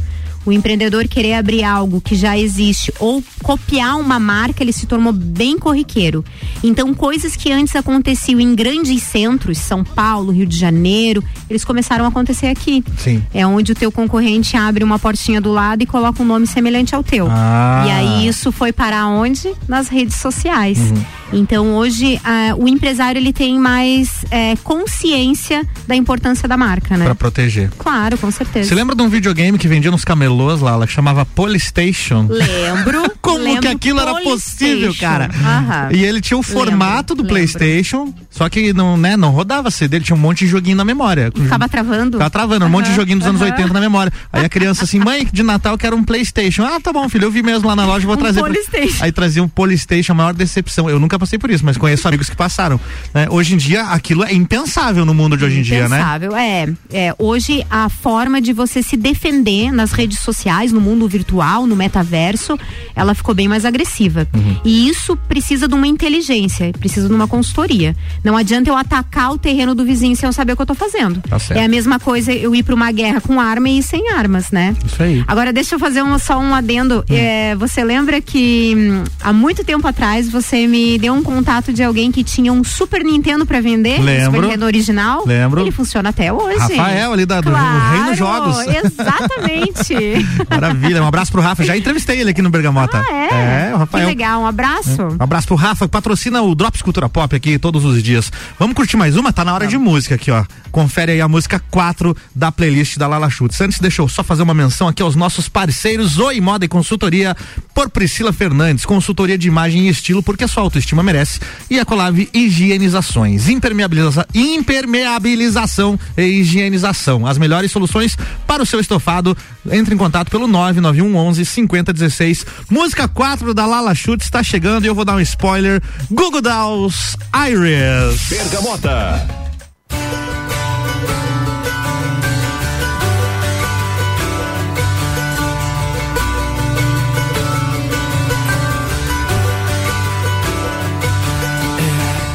[0.45, 5.13] O empreendedor querer abrir algo que já existe ou copiar uma marca, ele se tornou
[5.13, 6.23] bem corriqueiro.
[6.63, 12.05] Então, coisas que antes aconteciam em grandes centros, São Paulo, Rio de Janeiro, eles começaram
[12.05, 12.83] a acontecer aqui.
[12.97, 13.23] Sim.
[13.33, 16.93] É onde o teu concorrente abre uma portinha do lado e coloca um nome semelhante
[16.93, 17.27] ao teu.
[17.29, 17.85] Ah.
[17.87, 19.53] E aí isso foi parar onde?
[19.67, 20.77] Nas redes sociais.
[20.77, 21.03] Uhum.
[21.33, 22.19] Então hoje
[22.59, 27.05] o empresário ele tem mais eh, consciência da importância da marca, né?
[27.05, 27.71] Pra proteger.
[27.77, 28.69] Claro, com certeza.
[28.69, 32.27] Você lembra de um videogame que vendia nos camelô Veloz, Lala, que chamava Polystation.
[32.27, 33.03] Lembro.
[33.21, 35.29] Como lembro que aquilo era possível, cara?
[35.33, 35.89] Aham.
[35.91, 37.35] E ele tinha o formato do lembro.
[37.35, 40.83] PlayStation, só que não, né, não rodava CD, ele tinha um monte de joguinho na
[40.83, 41.31] memória.
[41.33, 42.13] Ficava travando.
[42.13, 43.51] Ficava travando, um monte de joguinho dos anos aham.
[43.51, 44.11] 80 na memória.
[44.31, 46.63] Aí a criança assim, mãe, de Natal eu quero um PlayStation.
[46.63, 48.39] Ah, tá bom, filho, eu vi mesmo lá na loja, vou Um trazer.
[48.41, 49.03] pra-" Polystation.
[49.03, 50.89] Aí trazia um Polystation, a maior decepção.
[50.89, 52.79] Eu nunca passei por isso, mas conheço amigos que passaram.
[53.13, 53.27] né?
[53.29, 55.97] Hoje em dia, aquilo é impensável no mundo de hoje em dia, né?
[55.97, 57.15] Impensável, é, é.
[57.19, 62.57] Hoje a forma de você se defender nas redes sociais, no mundo virtual, no metaverso,
[62.95, 64.27] ela ficou bem mais agressiva.
[64.33, 64.57] Uhum.
[64.65, 67.95] E isso precisa de uma inteligência, precisa de uma consultoria.
[68.23, 70.75] Não adianta eu atacar o terreno do vizinho sem eu saber o que eu tô
[70.75, 71.21] fazendo.
[71.21, 71.37] Tá.
[71.51, 74.75] É a mesma coisa eu ir para uma guerra com arma e sem armas, né?
[74.85, 75.23] Isso aí.
[75.27, 77.03] Agora deixa eu fazer um, só um adendo.
[77.09, 77.13] Hum.
[77.15, 81.83] É, você lembra que hum, há muito tempo atrás você me deu um contato de
[81.83, 83.99] alguém que tinha um Super Nintendo para vender?
[83.99, 84.25] Um Lembro.
[84.25, 85.23] Super Nintendo original?
[85.25, 85.61] Lembro.
[85.61, 86.57] Ele funciona até hoje.
[86.59, 88.57] Rafael, ali da- do claro, Reino Jogos.
[88.83, 90.25] Exatamente.
[90.49, 91.63] Maravilha, um abraço pro Rafa.
[91.63, 93.03] Já entrevistei ele aqui no Bergamota.
[93.09, 93.69] Ah, é?
[93.69, 94.05] É, o Rafael.
[94.05, 95.01] Que legal, um abraço.
[95.19, 98.12] Um abraço pro Rafa, que patrocina o Drops Cultura Pop aqui todos os dias.
[98.59, 99.31] Vamos curtir mais uma?
[99.33, 100.43] Tá na hora de música aqui, ó.
[100.71, 103.61] Confere aí a música 4 da playlist da Lala Chutes.
[103.61, 107.37] Antes, deixa eu só fazer uma menção aqui aos nossos parceiros Oi Moda e Consultoria
[107.75, 108.83] por Priscila Fernandes.
[108.83, 111.39] Consultoria de imagem e estilo, porque a sua autoestima merece.
[111.69, 113.49] E a Colave Higienizações.
[113.49, 117.27] Impermeabiliza, impermeabilização e higienização.
[117.27, 119.37] As melhores soluções para o seu estofado.
[119.71, 122.45] Entre em contato pelo 991 11 5016.
[122.69, 125.81] Música 4 da Lala Chutes está chegando e eu vou dar um spoiler.
[126.09, 127.15] Google Dolls
[127.47, 128.02] Iris.
[128.03, 129.43] Bergamota.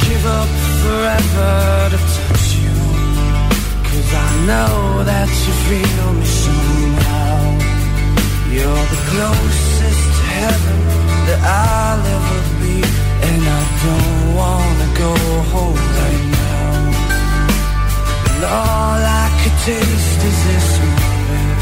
[0.09, 0.49] give up
[0.83, 2.77] forever to touch you.
[3.85, 7.41] Cause I know that you feel me somehow.
[8.55, 10.79] You're the closest to heaven
[11.27, 12.77] that I'll ever be.
[13.29, 14.68] And I don't wanna
[14.99, 15.15] go
[15.55, 16.73] home right now.
[18.31, 21.61] And all I could taste is this moment.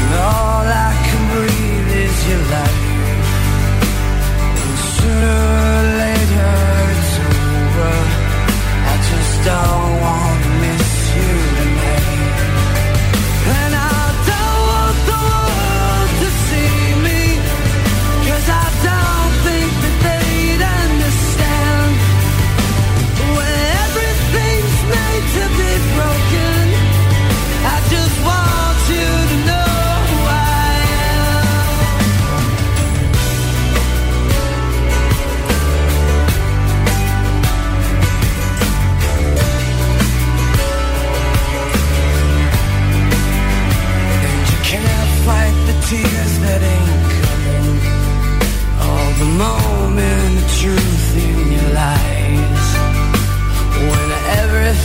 [0.00, 2.84] And all I can breathe is your life.
[4.60, 5.38] And sooner
[5.68, 6.52] or later
[6.92, 7.92] it's over.
[8.92, 9.69] I just don't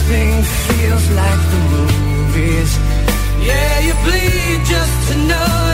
[0.06, 2.78] everything feels like the movies.
[3.44, 5.65] Yeah, you bleed just to know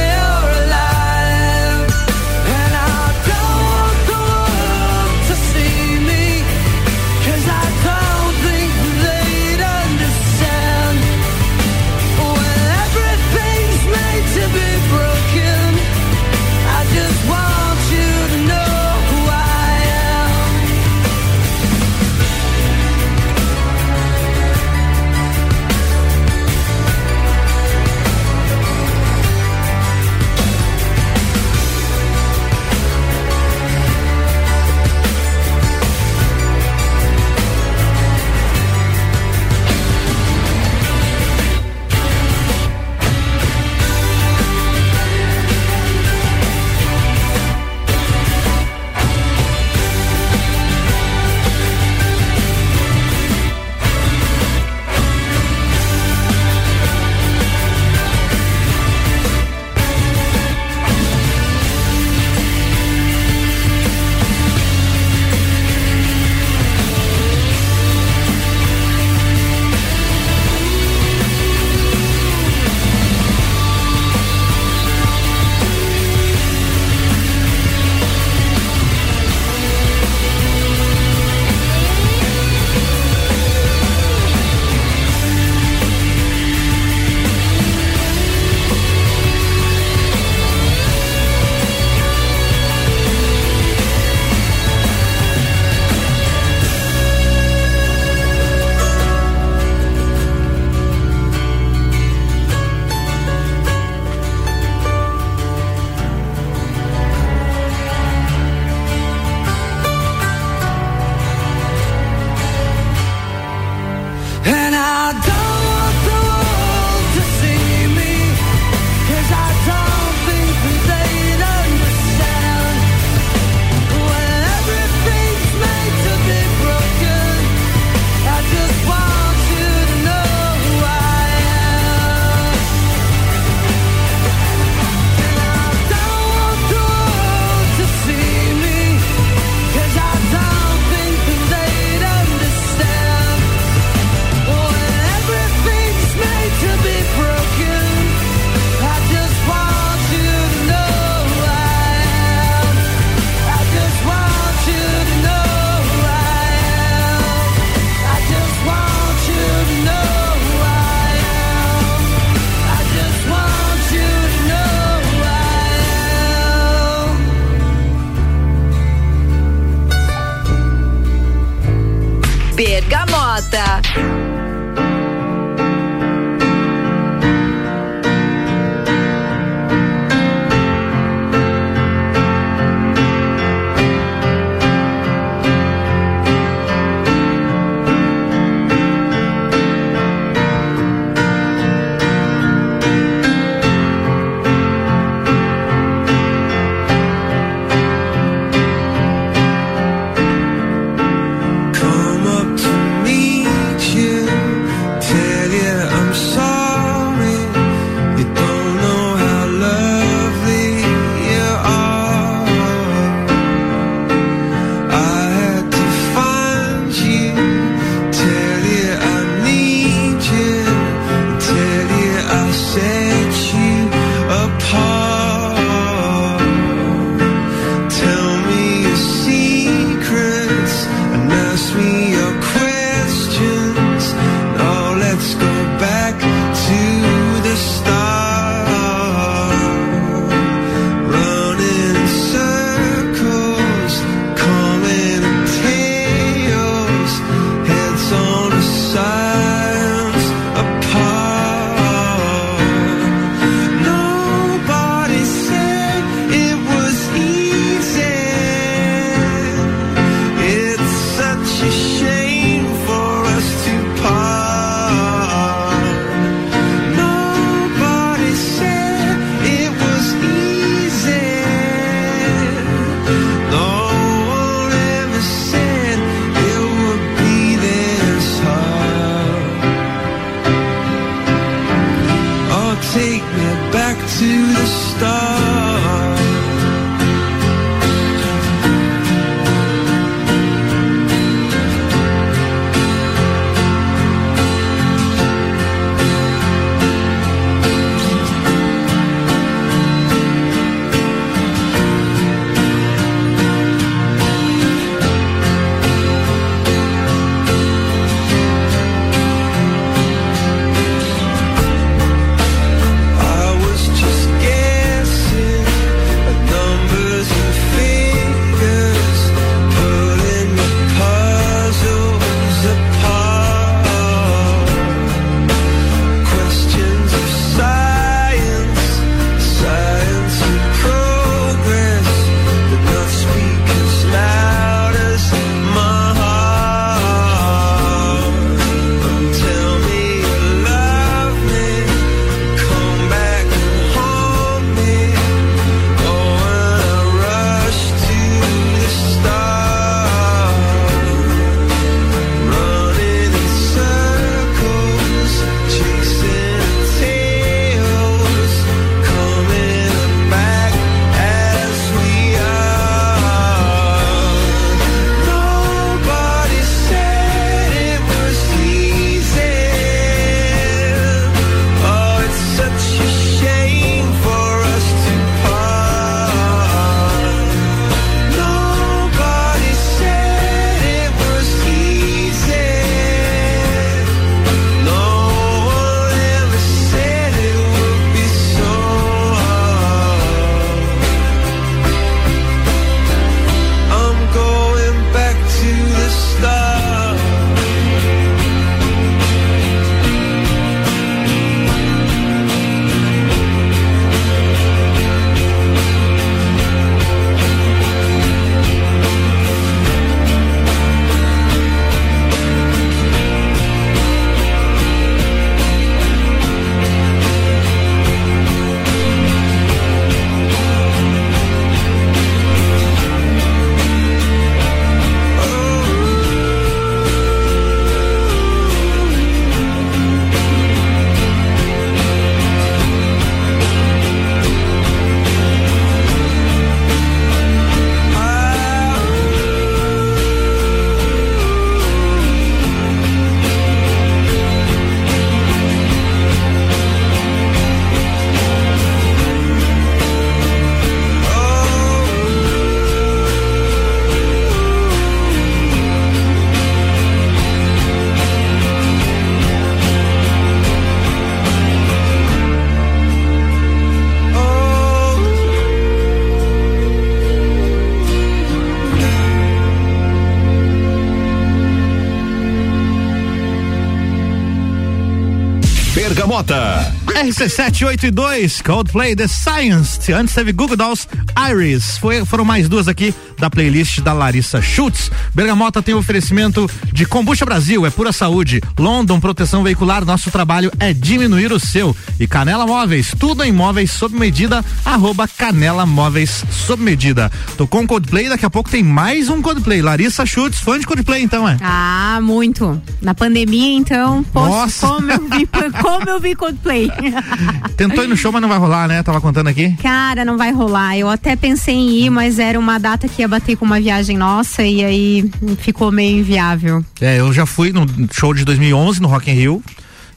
[477.33, 480.13] RC7, 8 e 2, Coldplay, The Science.
[480.13, 481.09] Antes teve Google Dolls,
[481.51, 481.97] Iris.
[481.97, 485.11] Foi, foram mais duas aqui da playlist da Larissa Schutz.
[485.35, 488.63] Bergamota tem oferecimento de Combucha Brasil, é pura saúde.
[488.79, 491.97] London Proteção Veicular, nosso trabalho é diminuir o seu.
[492.21, 497.33] E Canela Móveis, tudo em móveis sob medida, arroba Canela Móveis sob medida.
[497.57, 499.83] Tocou um Coldplay, daqui a pouco tem mais um Coldplay.
[499.83, 501.57] Larissa Schutz, fã de Coldplay então, é?
[501.61, 502.81] Ah, muito.
[503.01, 504.87] Na pandemia, então, poxa, Nossa.
[504.87, 505.49] como eu vi,
[505.83, 506.89] como eu vi Coldplay.
[507.77, 509.03] Tentou ir no show, mas não vai rolar, né?
[509.03, 509.77] Tava contando aqui.
[509.83, 510.97] Cara, não vai rolar.
[510.97, 514.17] Eu até pensei em ir, mas era uma data que ia bater com uma viagem
[514.17, 516.85] nossa e aí ficou meio inviável.
[517.01, 519.63] É, eu já fui no show de 2011 no Rock in Rio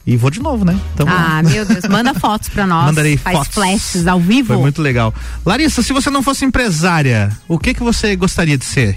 [0.06, 0.78] e vou de novo, né?
[0.94, 2.86] Então, Ah, meu Deus, manda fotos pra nós.
[2.86, 3.54] Mandarei Faz fotos.
[3.54, 4.48] flashes ao vivo.
[4.54, 5.14] Foi muito legal.
[5.46, 8.96] Larissa, se você não fosse empresária, o que que você gostaria de ser?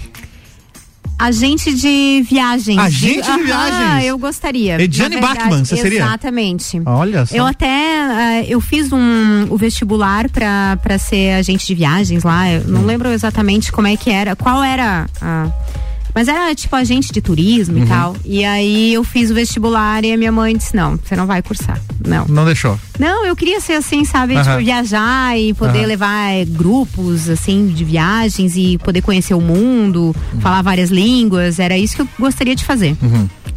[1.19, 2.77] Agente de viagens.
[2.77, 4.05] Agente de Aham, viagens?
[4.05, 4.81] eu gostaria.
[4.81, 5.99] Ediane Bachmann, você seria?
[5.99, 6.81] Exatamente.
[6.85, 7.35] Olha só.
[7.35, 12.49] Eu até, eh, eu fiz um, o vestibular pra, pra ser agente de viagens lá,
[12.49, 15.47] eu não lembro exatamente como é que era, qual era a...
[16.13, 17.83] Mas era tipo agente de turismo Uhum.
[17.83, 18.15] e tal.
[18.25, 21.41] E aí eu fiz o vestibular e a minha mãe disse, não, você não vai
[21.41, 21.79] cursar.
[22.05, 22.25] Não.
[22.27, 22.79] Não deixou.
[22.97, 24.33] Não, eu queria ser assim, sabe?
[24.35, 24.43] Aham.
[24.43, 25.87] Tipo, viajar e poder Aham.
[25.87, 30.41] levar eh, grupos, assim, de viagens e poder conhecer o mundo, Uhum.
[30.41, 31.59] falar várias línguas.
[31.59, 32.95] Era isso que eu gostaria de fazer.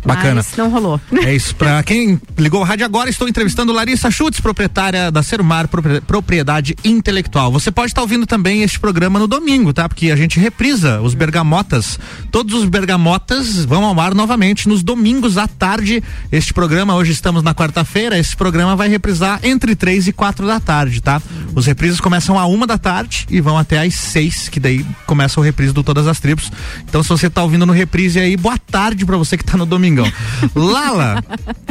[0.05, 0.37] Bacana.
[0.45, 1.01] Mas não rolou.
[1.25, 1.55] É isso.
[1.55, 6.75] Pra quem ligou o rádio agora, estou entrevistando Larissa Schutz, proprietária da Serumar Propri- Propriedade
[6.85, 7.53] Intelectual.
[7.53, 9.89] Você pode estar ouvindo também este programa no domingo, tá?
[9.89, 12.01] Porque a gente reprisa os bergamotas.
[12.43, 16.03] Todos os bergamotas vão ao ar novamente nos domingos à tarde.
[16.33, 20.59] Este programa, hoje estamos na quarta-feira, esse programa vai reprisar entre três e quatro da
[20.59, 21.23] tarde, tá?
[21.55, 25.39] Os reprises começam a uma da tarde e vão até às seis, que daí começa
[25.39, 26.51] o reprise do Todas as Tribos.
[26.85, 29.65] Então, se você tá ouvindo no reprise aí, boa tarde pra você que tá no
[29.65, 30.11] domingão.
[30.53, 31.23] Lala,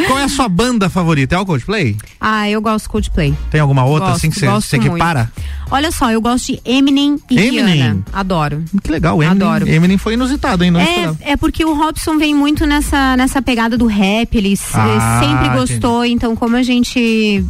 [0.08, 1.36] qual é a sua banda favorita?
[1.36, 1.98] É o Coldplay?
[2.18, 3.36] Ah, eu gosto de Coldplay.
[3.50, 5.30] Tem alguma outra Gosto, assim que você você equipara?
[5.70, 7.66] Olha só, eu gosto de Eminem e Eminem?
[7.66, 8.06] Rihanna.
[8.12, 8.64] Adoro.
[8.84, 9.70] Que legal, Eminem, Adoro.
[9.70, 11.18] Eminem foi inusitado, Não esperava.
[11.22, 15.50] É, é porque o Robson vem muito nessa, nessa pegada do rap, ele Ah, sempre
[15.50, 17.44] gostou, então como a gente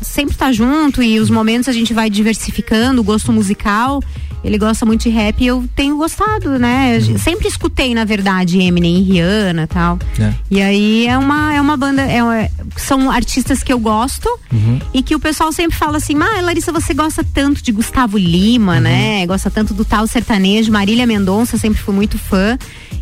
[0.00, 4.02] sempre tá junto e os momentos a gente vai diversificando o gosto musical,
[4.44, 6.98] ele gosta muito de rap e eu tenho gostado, né?
[7.08, 7.18] Uhum.
[7.18, 9.98] Sempre escutei, na verdade, Eminem e Rihanna e tal.
[10.18, 10.32] É.
[10.50, 14.80] E aí é uma, é uma banda, é, uma- são artistas que eu gosto Uhum.
[14.92, 18.74] e que o pessoal sempre fala assim, ah, Larissa, você gosta tanto de Gustavo Lima,
[18.76, 18.80] Uhum.
[18.80, 19.26] né?
[19.26, 22.58] Gosta tanto do tal sertanejo, Marília Mendonça, sempre fui muito fã.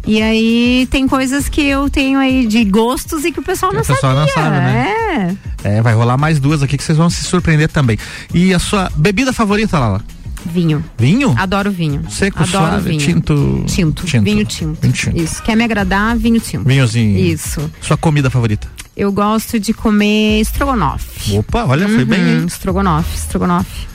[0.07, 3.83] E aí tem coisas que eu tenho aí de gostos e que o pessoal não
[3.83, 4.35] o pessoal não sabia.
[4.45, 5.37] sabe, né?
[5.63, 5.77] É.
[5.77, 7.99] É, vai rolar mais duas aqui que vocês vão se surpreender também.
[8.33, 10.01] E a sua bebida favorita, Lala?
[10.47, 10.85] Vinho.
[10.99, 11.35] Vinho?
[11.39, 12.05] Adoro vinho.
[12.11, 13.01] Seco, Adoro suave, vinho.
[13.01, 13.65] tinto.
[13.67, 14.07] Tinto.
[14.23, 14.81] Vinho tinto.
[14.81, 15.17] Vinho tinto.
[15.17, 15.43] Isso.
[15.43, 16.17] Quer me agradar?
[16.17, 16.67] Vinho tinto.
[16.67, 17.19] Vinhozinho.
[17.19, 17.71] Isso.
[17.81, 18.69] Sua comida favorita?
[18.97, 21.37] Eu gosto de comer estrogonofe.
[21.39, 22.45] Opa, olha, foi bem, Uhum, hein?
[22.47, 23.87] Estrogonofe, estrogonofe.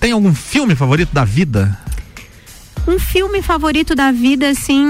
[0.00, 1.78] Tem algum filme favorito da vida?
[2.86, 4.84] Um filme favorito da vida, assim,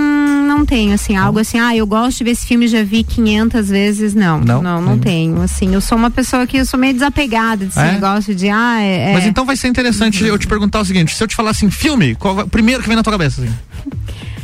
[0.47, 3.69] não tenho, assim, algo assim, ah, eu gosto de ver esse filme, já vi 500
[3.69, 4.39] vezes, não.
[4.41, 4.63] Não?
[4.63, 4.99] Não, não, Hum.
[4.99, 7.93] tenho, assim, eu sou uma pessoa que eu sou meio desapegada desse É?
[7.93, 9.13] negócio de, ah, é...
[9.15, 11.51] Mas é- então vai ser interessante eu te perguntar o seguinte: se eu te falar
[11.51, 13.43] assim, filme, qual primeiro que vem na tua cabeça?
[13.43, 13.53] Assim?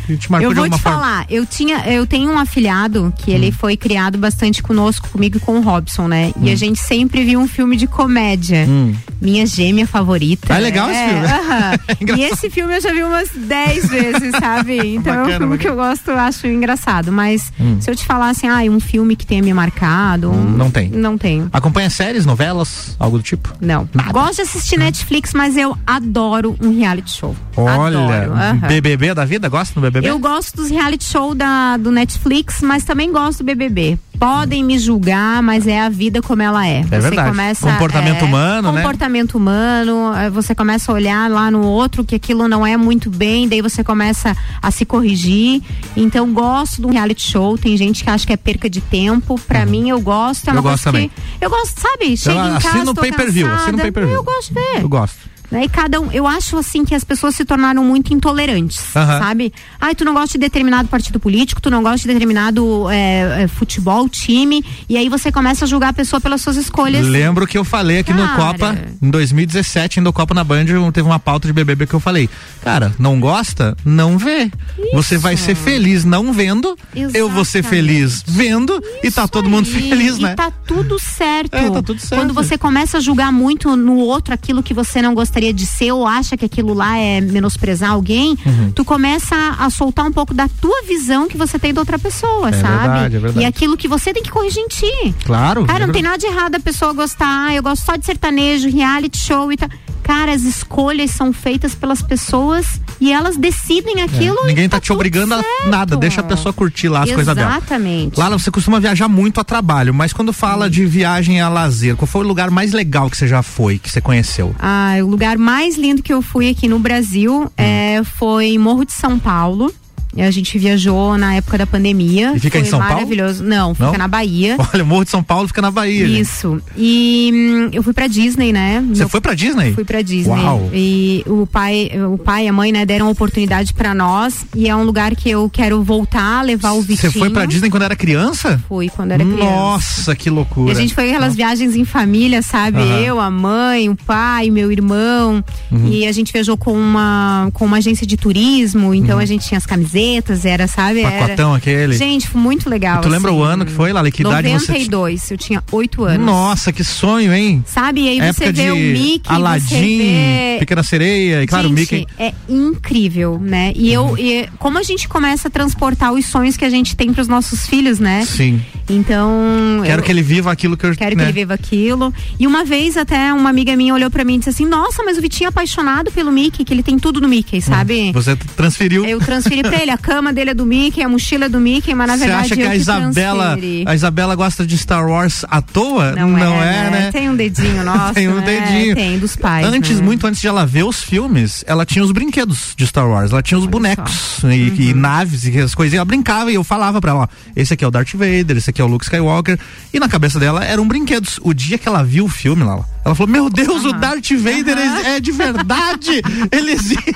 [0.06, 0.98] Que te marcou eu vou te forma?
[0.98, 3.34] falar, eu tinha, eu tenho um afilhado que Hum.
[3.34, 6.32] ele foi criado bastante conosco, comigo e com o Robson, né?
[6.42, 8.66] E a gente sempre viu um filme de comédia.
[8.68, 8.92] Hum.
[9.20, 10.52] Minha gêmea favorita.
[10.52, 11.26] Ah, é legal esse filme.
[11.26, 11.74] aham.
[11.88, 12.18] É engraçado.
[12.20, 14.76] e esse filme eu já vi umas 10 vezes, sabe?
[14.96, 17.10] Então é um Bacana, filme que eu gosto, acho engraçado.
[17.12, 20.30] Mas se eu te falar assim, ah, um filme que tenha me marcado.
[20.30, 20.88] um- Hum, não tem.
[20.90, 21.48] Não tenho.
[21.52, 23.52] Acompanha séries, novelas, algo do tipo?
[23.60, 23.88] Não.
[24.12, 27.34] Gosto de assistir Netflix, mas eu adoro um reality show.
[27.56, 28.68] Olha, Adoro, aham.
[28.68, 30.08] BBB da vida, gosta do BBB?
[30.08, 33.98] Eu gosto dos reality show da, do Netflix, mas também gosto do BBB.
[34.18, 36.82] Podem me julgar, mas é a vida como ela é.
[36.82, 37.28] Você verdade.
[37.28, 38.80] começa Comportamento é, humano, né?
[38.80, 43.10] Comportamento humano, aí você começa a olhar lá no outro que aquilo não é muito
[43.10, 45.62] bem, daí você começa a se corrigir.
[45.96, 47.58] Então gosto do reality show.
[47.58, 49.38] Tem gente que acha que é perca de tempo.
[49.46, 50.56] Pra mim eu gosto, é Uhum.
[50.58, 51.08] Eu uma gosto coisa também.
[51.38, 52.16] que eu gosto, sabe?
[52.16, 54.14] Chega em casa, assino o pay-per-view, assino o pay-per-view.
[54.16, 54.82] Eu gosto de ver.
[54.82, 55.33] Eu gosto.
[55.50, 55.64] Né?
[55.64, 59.18] E cada um, eu acho assim que as pessoas se tornaram muito intolerantes, Aham.
[59.18, 59.52] sabe?
[59.80, 63.48] Ai, tu não gosta de determinado partido político, tu não gosta de determinado é, é,
[63.48, 67.06] futebol, time, e aí você começa a julgar a pessoa pelas suas escolhas.
[67.06, 68.34] Lembro que eu falei aqui no Cara.
[68.52, 72.28] Copa, em 2017, indo Copa na Band, teve uma pauta de BBB que eu falei,
[72.62, 73.76] cara, não gosta?
[73.84, 74.50] Não vê.
[74.94, 76.76] Você vai ser feliz não vendo,
[77.12, 80.34] eu vou ser feliz vendo, e tá todo mundo E- feliz, e né?
[80.34, 81.54] tá tudo certo.
[81.54, 82.20] É, tá tudo certo.
[82.20, 85.66] Quando você começa a julgar muito no outro aquilo que você não gostaria gostaria de
[85.66, 88.72] ser ou acha que aquilo lá é menosprezar alguém, Uhum.
[88.72, 91.98] tu começa a, a soltar um pouco da tua visão que você tem da outra
[91.98, 92.78] pessoa, É sabe?
[92.88, 93.40] verdade, é verdade.
[93.40, 95.14] E aquilo que você tem que corrigir em ti.
[95.24, 95.64] Claro.
[95.66, 98.68] Cara, é não tem nada de errado a pessoa gostar, eu gosto só de sertanejo,
[98.70, 99.68] reality show e tal.
[100.04, 104.38] Cara, as escolhas são feitas pelas pessoas e elas decidem aquilo.
[104.44, 105.68] É, Ninguém tá, tá te obrigando a certo.
[105.68, 107.50] nada, deixa a pessoa curtir lá as coisas dela.
[107.50, 108.20] Exatamente.
[108.20, 112.06] Lala, você costuma viajar muito a trabalho, mas quando fala de viagem a lazer, qual
[112.06, 114.54] foi o lugar mais legal que você já foi, que você conheceu?
[114.58, 118.92] Ah, o lugar mais lindo que eu fui aqui no Brasil é, foi Morro de
[118.92, 119.72] São Paulo.
[120.16, 122.32] E A gente viajou na época da pandemia.
[122.34, 122.94] E fica em São Paulo?
[122.94, 123.42] maravilhoso.
[123.44, 123.98] Não, fica Não?
[123.98, 124.56] na Bahia.
[124.72, 126.06] Olha, o Morro de São Paulo fica na Bahia.
[126.06, 126.20] gente.
[126.20, 126.60] Isso.
[126.76, 128.84] E hum, eu fui pra Disney, né?
[128.88, 129.72] Você Meu- foi pra Disney?
[129.72, 130.30] Fui pra Disney.
[130.32, 130.70] Uau.
[130.72, 134.46] E o pai, o pai e a mãe, né, deram a oportunidade pra nós.
[134.54, 137.12] E é um lugar que eu quero voltar, levar o Vitinho.
[137.12, 138.60] Você foi pra Disney quando era criança?
[138.68, 139.44] Fui, quando era criança.
[139.44, 140.72] Nossa, que E loucura.
[140.72, 142.78] a gente foi aquelas viagens em família, sabe?
[142.78, 142.98] Aham.
[143.00, 145.42] Eu, a mãe, o pai, meu irmão.
[145.70, 145.88] Uhum.
[145.88, 148.94] E a gente viajou com uma, com uma agência de turismo.
[148.94, 150.03] Então a gente tinha as camisetas,
[150.44, 151.00] era, sabe?
[151.00, 151.10] Era...
[151.14, 151.20] Uhum.
[151.20, 151.96] Pacotão aquele.
[151.96, 153.00] Gente, foi muito legal.
[153.00, 153.40] tu lembra assim.
[153.40, 154.10] o ano que foi, Lala?
[154.10, 156.24] Que idade você 92, eu tinha oito anos.
[156.26, 157.64] Nossa, que sonho, hein?
[157.66, 158.02] Sabe?
[158.02, 160.56] E aí você Época vê de o Mickey, você Aladdin, vê...
[160.60, 162.06] Pequena Sereia, e claro, o Gente, Mickey.
[162.18, 163.72] é incrível, né?
[163.74, 164.16] E Uhum.
[164.16, 167.28] eu, e como a gente começa a transportar os sonhos que a gente tem pros
[167.28, 168.24] nossos filhos, né?
[168.24, 168.60] Sim.
[168.88, 169.80] Então.
[169.84, 171.22] Quero eu- que ele viva aquilo que eu Quero né?
[171.24, 172.12] que ele viva aquilo.
[172.38, 175.16] E uma vez até uma amiga minha olhou pra mim e disse assim: Nossa, mas
[175.18, 178.12] o Vitinho é apaixonado pelo Mickey, que ele tem tudo no Mickey, sabe?
[178.12, 179.04] Você transferiu.
[179.04, 181.94] Eu transferi pra ele, a cama dele é do Mickey, a mochila é do Mickey,
[181.94, 183.84] mas na Você verdade acha que a Isabela, transferi.
[183.86, 186.12] a Isabela gosta de Star Wars à toa?
[186.12, 187.10] Não, é, né?
[187.12, 188.14] Tem um dedinho nosso.
[188.14, 188.44] Tem um né?
[188.44, 188.94] dedinho.
[188.94, 189.66] Tem, dos pais.
[189.66, 190.04] Antes, né?
[190.04, 193.42] muito antes de ela ver os filmes, ela tinha os brinquedos de Star Wars, ela
[193.42, 194.76] tinha os bonecos e, Uhum.
[194.90, 195.92] e naves e as coisas.
[195.94, 198.56] E ela brincava e eu falava pra ela: ó, esse aqui é o Darth Vader,
[198.56, 199.58] esse aqui é o Luke Skywalker.
[199.92, 201.38] E na cabeça dela eram brinquedos.
[201.42, 204.76] O dia que ela viu o filme, Lala, ela falou: Meu Deus, o Darth Vader
[204.76, 206.20] é- é de verdade!
[206.50, 207.14] Ele existe.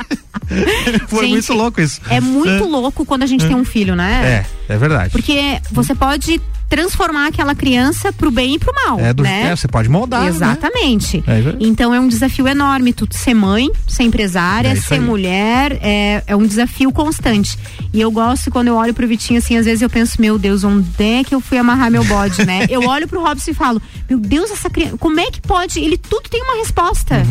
[1.08, 2.00] Foi Gente, muito louco isso.
[2.08, 4.44] É muito louco quando a gente tem um filho, né?
[4.68, 5.10] É, é verdade.
[5.10, 9.44] Porque você pode transformar aquela criança pro bem e pro mal, É do, né?
[9.50, 10.20] é, você pode moldar.
[10.24, 10.28] né?
[10.28, 11.24] Exatamente.
[11.26, 11.66] É verdade.
[11.66, 15.00] então é um desafio enorme tu ser mãe, ser empresária, É ser aí.
[15.00, 17.58] mulher, é, é um desafio constante.
[17.90, 20.62] E eu gosto quando eu olho pro Vitinho assim, às vezes eu penso, meu Deus,
[20.62, 22.66] onde é que eu fui amarrar meu bode, né?
[22.68, 25.80] eu olho pro Robson e falo, meu Deus, essa criança, como é que pode?
[25.80, 27.24] Ele tudo tem uma resposta.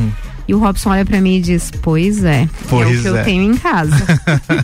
[0.47, 2.49] E o Robson olha pra mim e diz, pois é, é.
[2.69, 3.11] Pois o que é.
[3.11, 3.95] eu tenho em casa.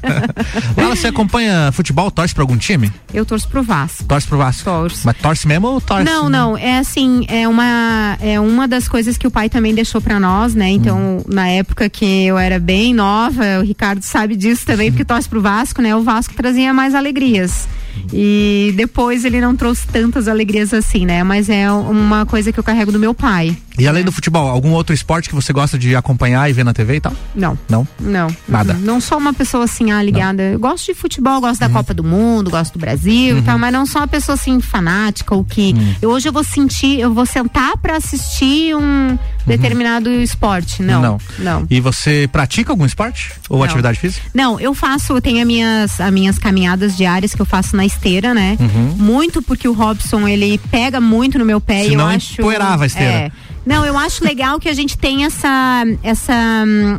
[0.77, 2.09] Lala, você acompanha futebol?
[2.11, 2.91] Torce pra algum time?
[3.13, 4.03] eu torço pro Vasco.
[4.05, 4.63] Torce pro Vasco?
[4.63, 5.01] Torço.
[5.05, 6.05] Mas torce mesmo ou torce?
[6.05, 10.01] Não, não, é assim, é uma é uma das coisas que o pai também deixou
[10.01, 10.69] pra nós, né?
[10.69, 11.23] Então, Hum.
[11.27, 15.41] na época que eu era bem nova, o Ricardo sabe disso também, porque torce pro
[15.41, 15.95] Vasco, né?
[15.95, 17.67] O Vasco trazia mais alegrias.
[18.11, 21.23] E depois ele não trouxe tantas alegrias assim, né?
[21.23, 23.55] Mas é uma coisa que eu carrego do meu pai.
[23.77, 26.73] E além do futebol, algum outro esporte que você gosta de acompanhar e ver na
[26.73, 27.13] TV e tal?
[27.33, 27.57] Não.
[27.67, 27.87] Não?
[27.99, 28.27] Não.
[28.47, 28.73] Nada.
[28.73, 28.79] Uhum.
[28.79, 30.43] Não sou uma pessoa assim, ah, ligada.
[30.43, 33.73] Eu gosto de futebol, gosto da Copa do Mundo, gosto do Brasil e tal, mas
[33.73, 37.25] não sou uma pessoa assim fanática ou que eu, hoje eu vou sentir, eu vou
[37.25, 40.81] sentar pra assistir um determinado esporte.
[40.81, 41.01] Não.
[41.01, 41.17] Não.
[41.39, 41.67] Não.
[41.69, 43.33] E você pratica algum esporte?
[43.49, 43.65] Ou Não.
[43.65, 44.25] atividade física?
[44.33, 47.82] Não, eu faço, eu tenho as minhas, as minhas caminhadas diárias que eu faço na
[47.85, 48.57] esteira, né?
[48.59, 48.95] Uhum.
[48.97, 52.41] Muito porque o Robson, ele pega muito no meu pé e eu acho.
[52.41, 53.11] empoeirava a esteira.
[53.11, 53.31] É.
[53.65, 56.33] Não, eu acho legal que a gente tem essa, essa,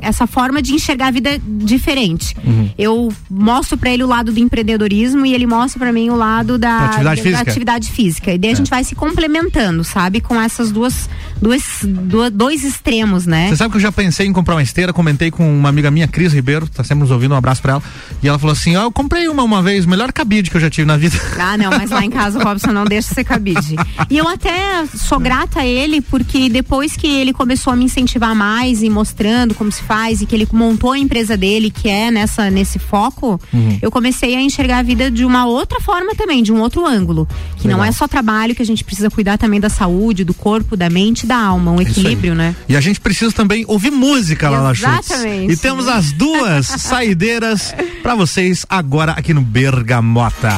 [0.01, 2.35] essa forma de enxergar a vida diferente.
[2.45, 2.71] Uhum.
[2.79, 6.59] Eu mostro pra ele o lado do empreendedorismo e ele mostra pra mim o lado
[6.59, 7.39] da, Da atividade da física.
[7.39, 7.51] É.
[7.51, 8.33] atividade física.
[8.33, 10.21] E daí a gente vai se complementando, sabe?
[10.21, 11.09] Com essas duas,
[11.41, 13.49] duas, duas dois extremos, né?
[13.49, 16.09] Você sabe que eu já pensei em comprar uma esteira, comentei com uma amiga minha,
[16.09, 17.83] Cris Ribeiro, tá sempre nos ouvindo, um abraço pra ela.
[18.23, 20.61] E ela falou assim: Ó, eu comprei uma uma vez, o melhor cabide que eu
[20.61, 21.17] já tive na vida.
[21.39, 23.77] Ah, não, mas lá em casa o Robson não deixa ser cabide.
[24.09, 28.33] E eu até sou grata a ele, porque depois que ele começou a me incentivar
[28.33, 32.13] mais e mostrando como se faz e que ele montou a empresa dele, que é
[32.13, 33.77] nessa, nesse foco, Uhum.
[33.83, 37.27] eu comecei a enxergar a vida de uma outra forma também, de um outro ângulo.
[37.57, 37.89] Que não Legal.
[37.89, 41.25] é só trabalho, que a gente precisa cuidar também da saúde, do corpo, da mente
[41.25, 41.87] e da alma, um aí.
[41.87, 42.55] equilíbrio, né?
[42.69, 45.11] E a gente precisa também ouvir música lá na Schultz.
[45.11, 45.53] Exatamente.
[45.53, 50.53] E temos as duas saideiras pra vocês agora aqui no Bergamota.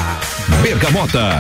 [0.62, 1.38] Bergamota.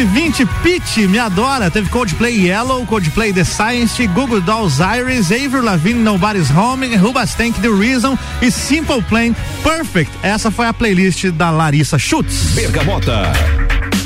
[0.00, 1.70] RC7 820, Pitch, me adora.
[1.70, 7.68] Teve Coldplay Yellow, Coldplay The Science, Google Dolls Iris, Avril Lavigne Nobody's Home, Rubastank The
[7.68, 10.12] Reason e Simple Plan Perfect.
[10.22, 12.54] Essa foi a playlist da Larissa Schutz.
[12.54, 13.59] Bergamota.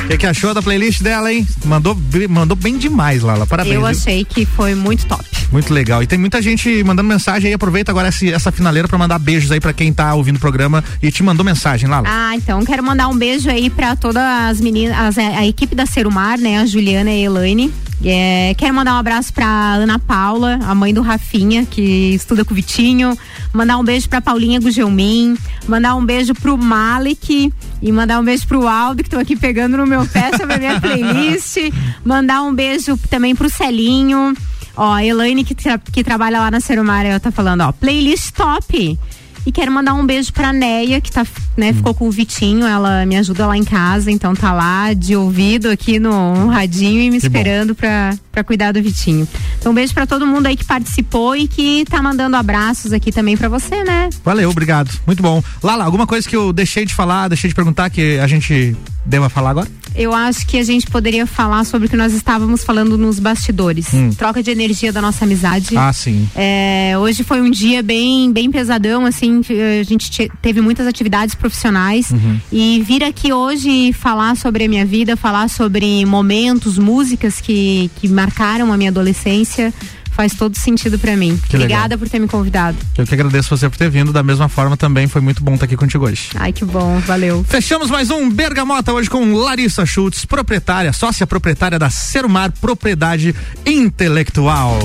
[0.04, 1.46] O que, que achou da playlist dela, hein?
[1.64, 1.96] Mandou,
[2.28, 3.46] mandou bem demais, Lala.
[3.46, 3.74] Parabéns.
[3.74, 3.88] Eu viu?
[3.88, 5.24] achei que foi muito top.
[5.50, 6.02] Muito legal.
[6.02, 7.54] E tem muita gente mandando mensagem aí.
[7.54, 10.84] Aproveita agora essa, essa finaleira pra mandar beijos aí pra quem tá ouvindo o programa
[11.02, 12.06] e te mandou mensagem, Lala.
[12.08, 15.86] Ah, então quero mandar um beijo aí pra todas as meninas, as- a equipe da
[15.86, 16.58] Serumar, né?
[16.58, 17.72] A Juliana e a Elaine.
[18.06, 22.52] É, quero mandar um abraço pra Ana Paula, a mãe do Rafinha, que estuda com
[22.52, 23.16] o Vitinho.
[23.52, 25.36] Mandar um beijo pra Paulinha Gugelmin.
[25.66, 27.50] Mandar um beijo pro Malik.
[27.80, 30.58] E mandar um beijo pro Aldo, que estão aqui pegando no meu pé sobre a
[30.58, 31.56] minha playlist.
[32.04, 34.34] Mandar um beijo também pro Celinho.
[34.76, 38.32] Ó, a Elaine, que, tra- que trabalha lá na Serumar, ela tá falando, ó, playlist
[38.32, 38.98] top.
[39.46, 41.26] E quero mandar um beijo pra Neia, que tá,
[41.56, 45.14] né, ficou com o Vitinho, ela me ajuda lá em casa, então tá lá de
[45.14, 49.28] ouvido aqui no radinho e me Que esperando pra, pra cuidar do Vitinho.
[49.58, 53.12] Então um beijo pra todo mundo aí que participou e que tá mandando abraços aqui
[53.12, 54.08] também pra você, né?
[54.24, 54.90] Valeu, obrigado.
[55.06, 55.42] Muito bom.
[55.62, 58.74] Lala, alguma coisa que eu deixei de falar, deixei de perguntar que a gente
[59.04, 59.68] deva falar agora?
[59.94, 63.92] Eu acho que a gente poderia falar sobre o que nós estávamos falando nos bastidores.
[63.94, 64.10] Hum.
[64.10, 65.76] Troca de energia da nossa amizade.
[65.76, 66.28] Ah, sim.
[66.34, 69.40] É, hoje foi um dia bem, bem pesadão, assim,
[69.80, 72.40] a gente te- teve muitas atividades profissionais Uhum.
[72.50, 78.08] e vir aqui hoje falar sobre a minha vida, falar sobre momentos, músicas que, que
[78.08, 79.72] marcaram a minha adolescência,
[80.14, 81.38] faz todo sentido pra mim.
[81.48, 81.64] Que legal.
[81.64, 82.76] Obrigada por ter me convidado.
[82.96, 84.12] Eu que agradeço você por ter vindo.
[84.12, 86.30] Da mesma forma, também foi muito bom estar aqui contigo hoje.
[86.34, 87.44] Ai, que bom, valeu.
[87.48, 93.34] Fechamos mais um Bergamota hoje com Larissa Schultz, proprietária, sócia proprietária da Serumar Propriedade
[93.66, 94.78] Intelectual.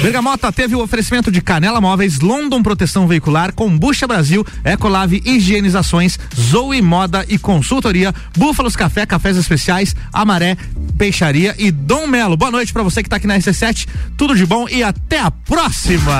[0.00, 6.80] Bergamota teve o oferecimento de Canela Móveis, London Proteção Veicular, Combucha Brasil, Ecolave Higienizações, Zoe
[6.80, 10.56] Moda e Consultoria, Búfalos Café, Cafés Especiais, Amaré,
[10.96, 12.36] Peixaria e Dom Melo.
[12.36, 13.86] Boa noite pra você que tá aqui na RC7.
[14.16, 16.16] Tudo de bom e até a próxima!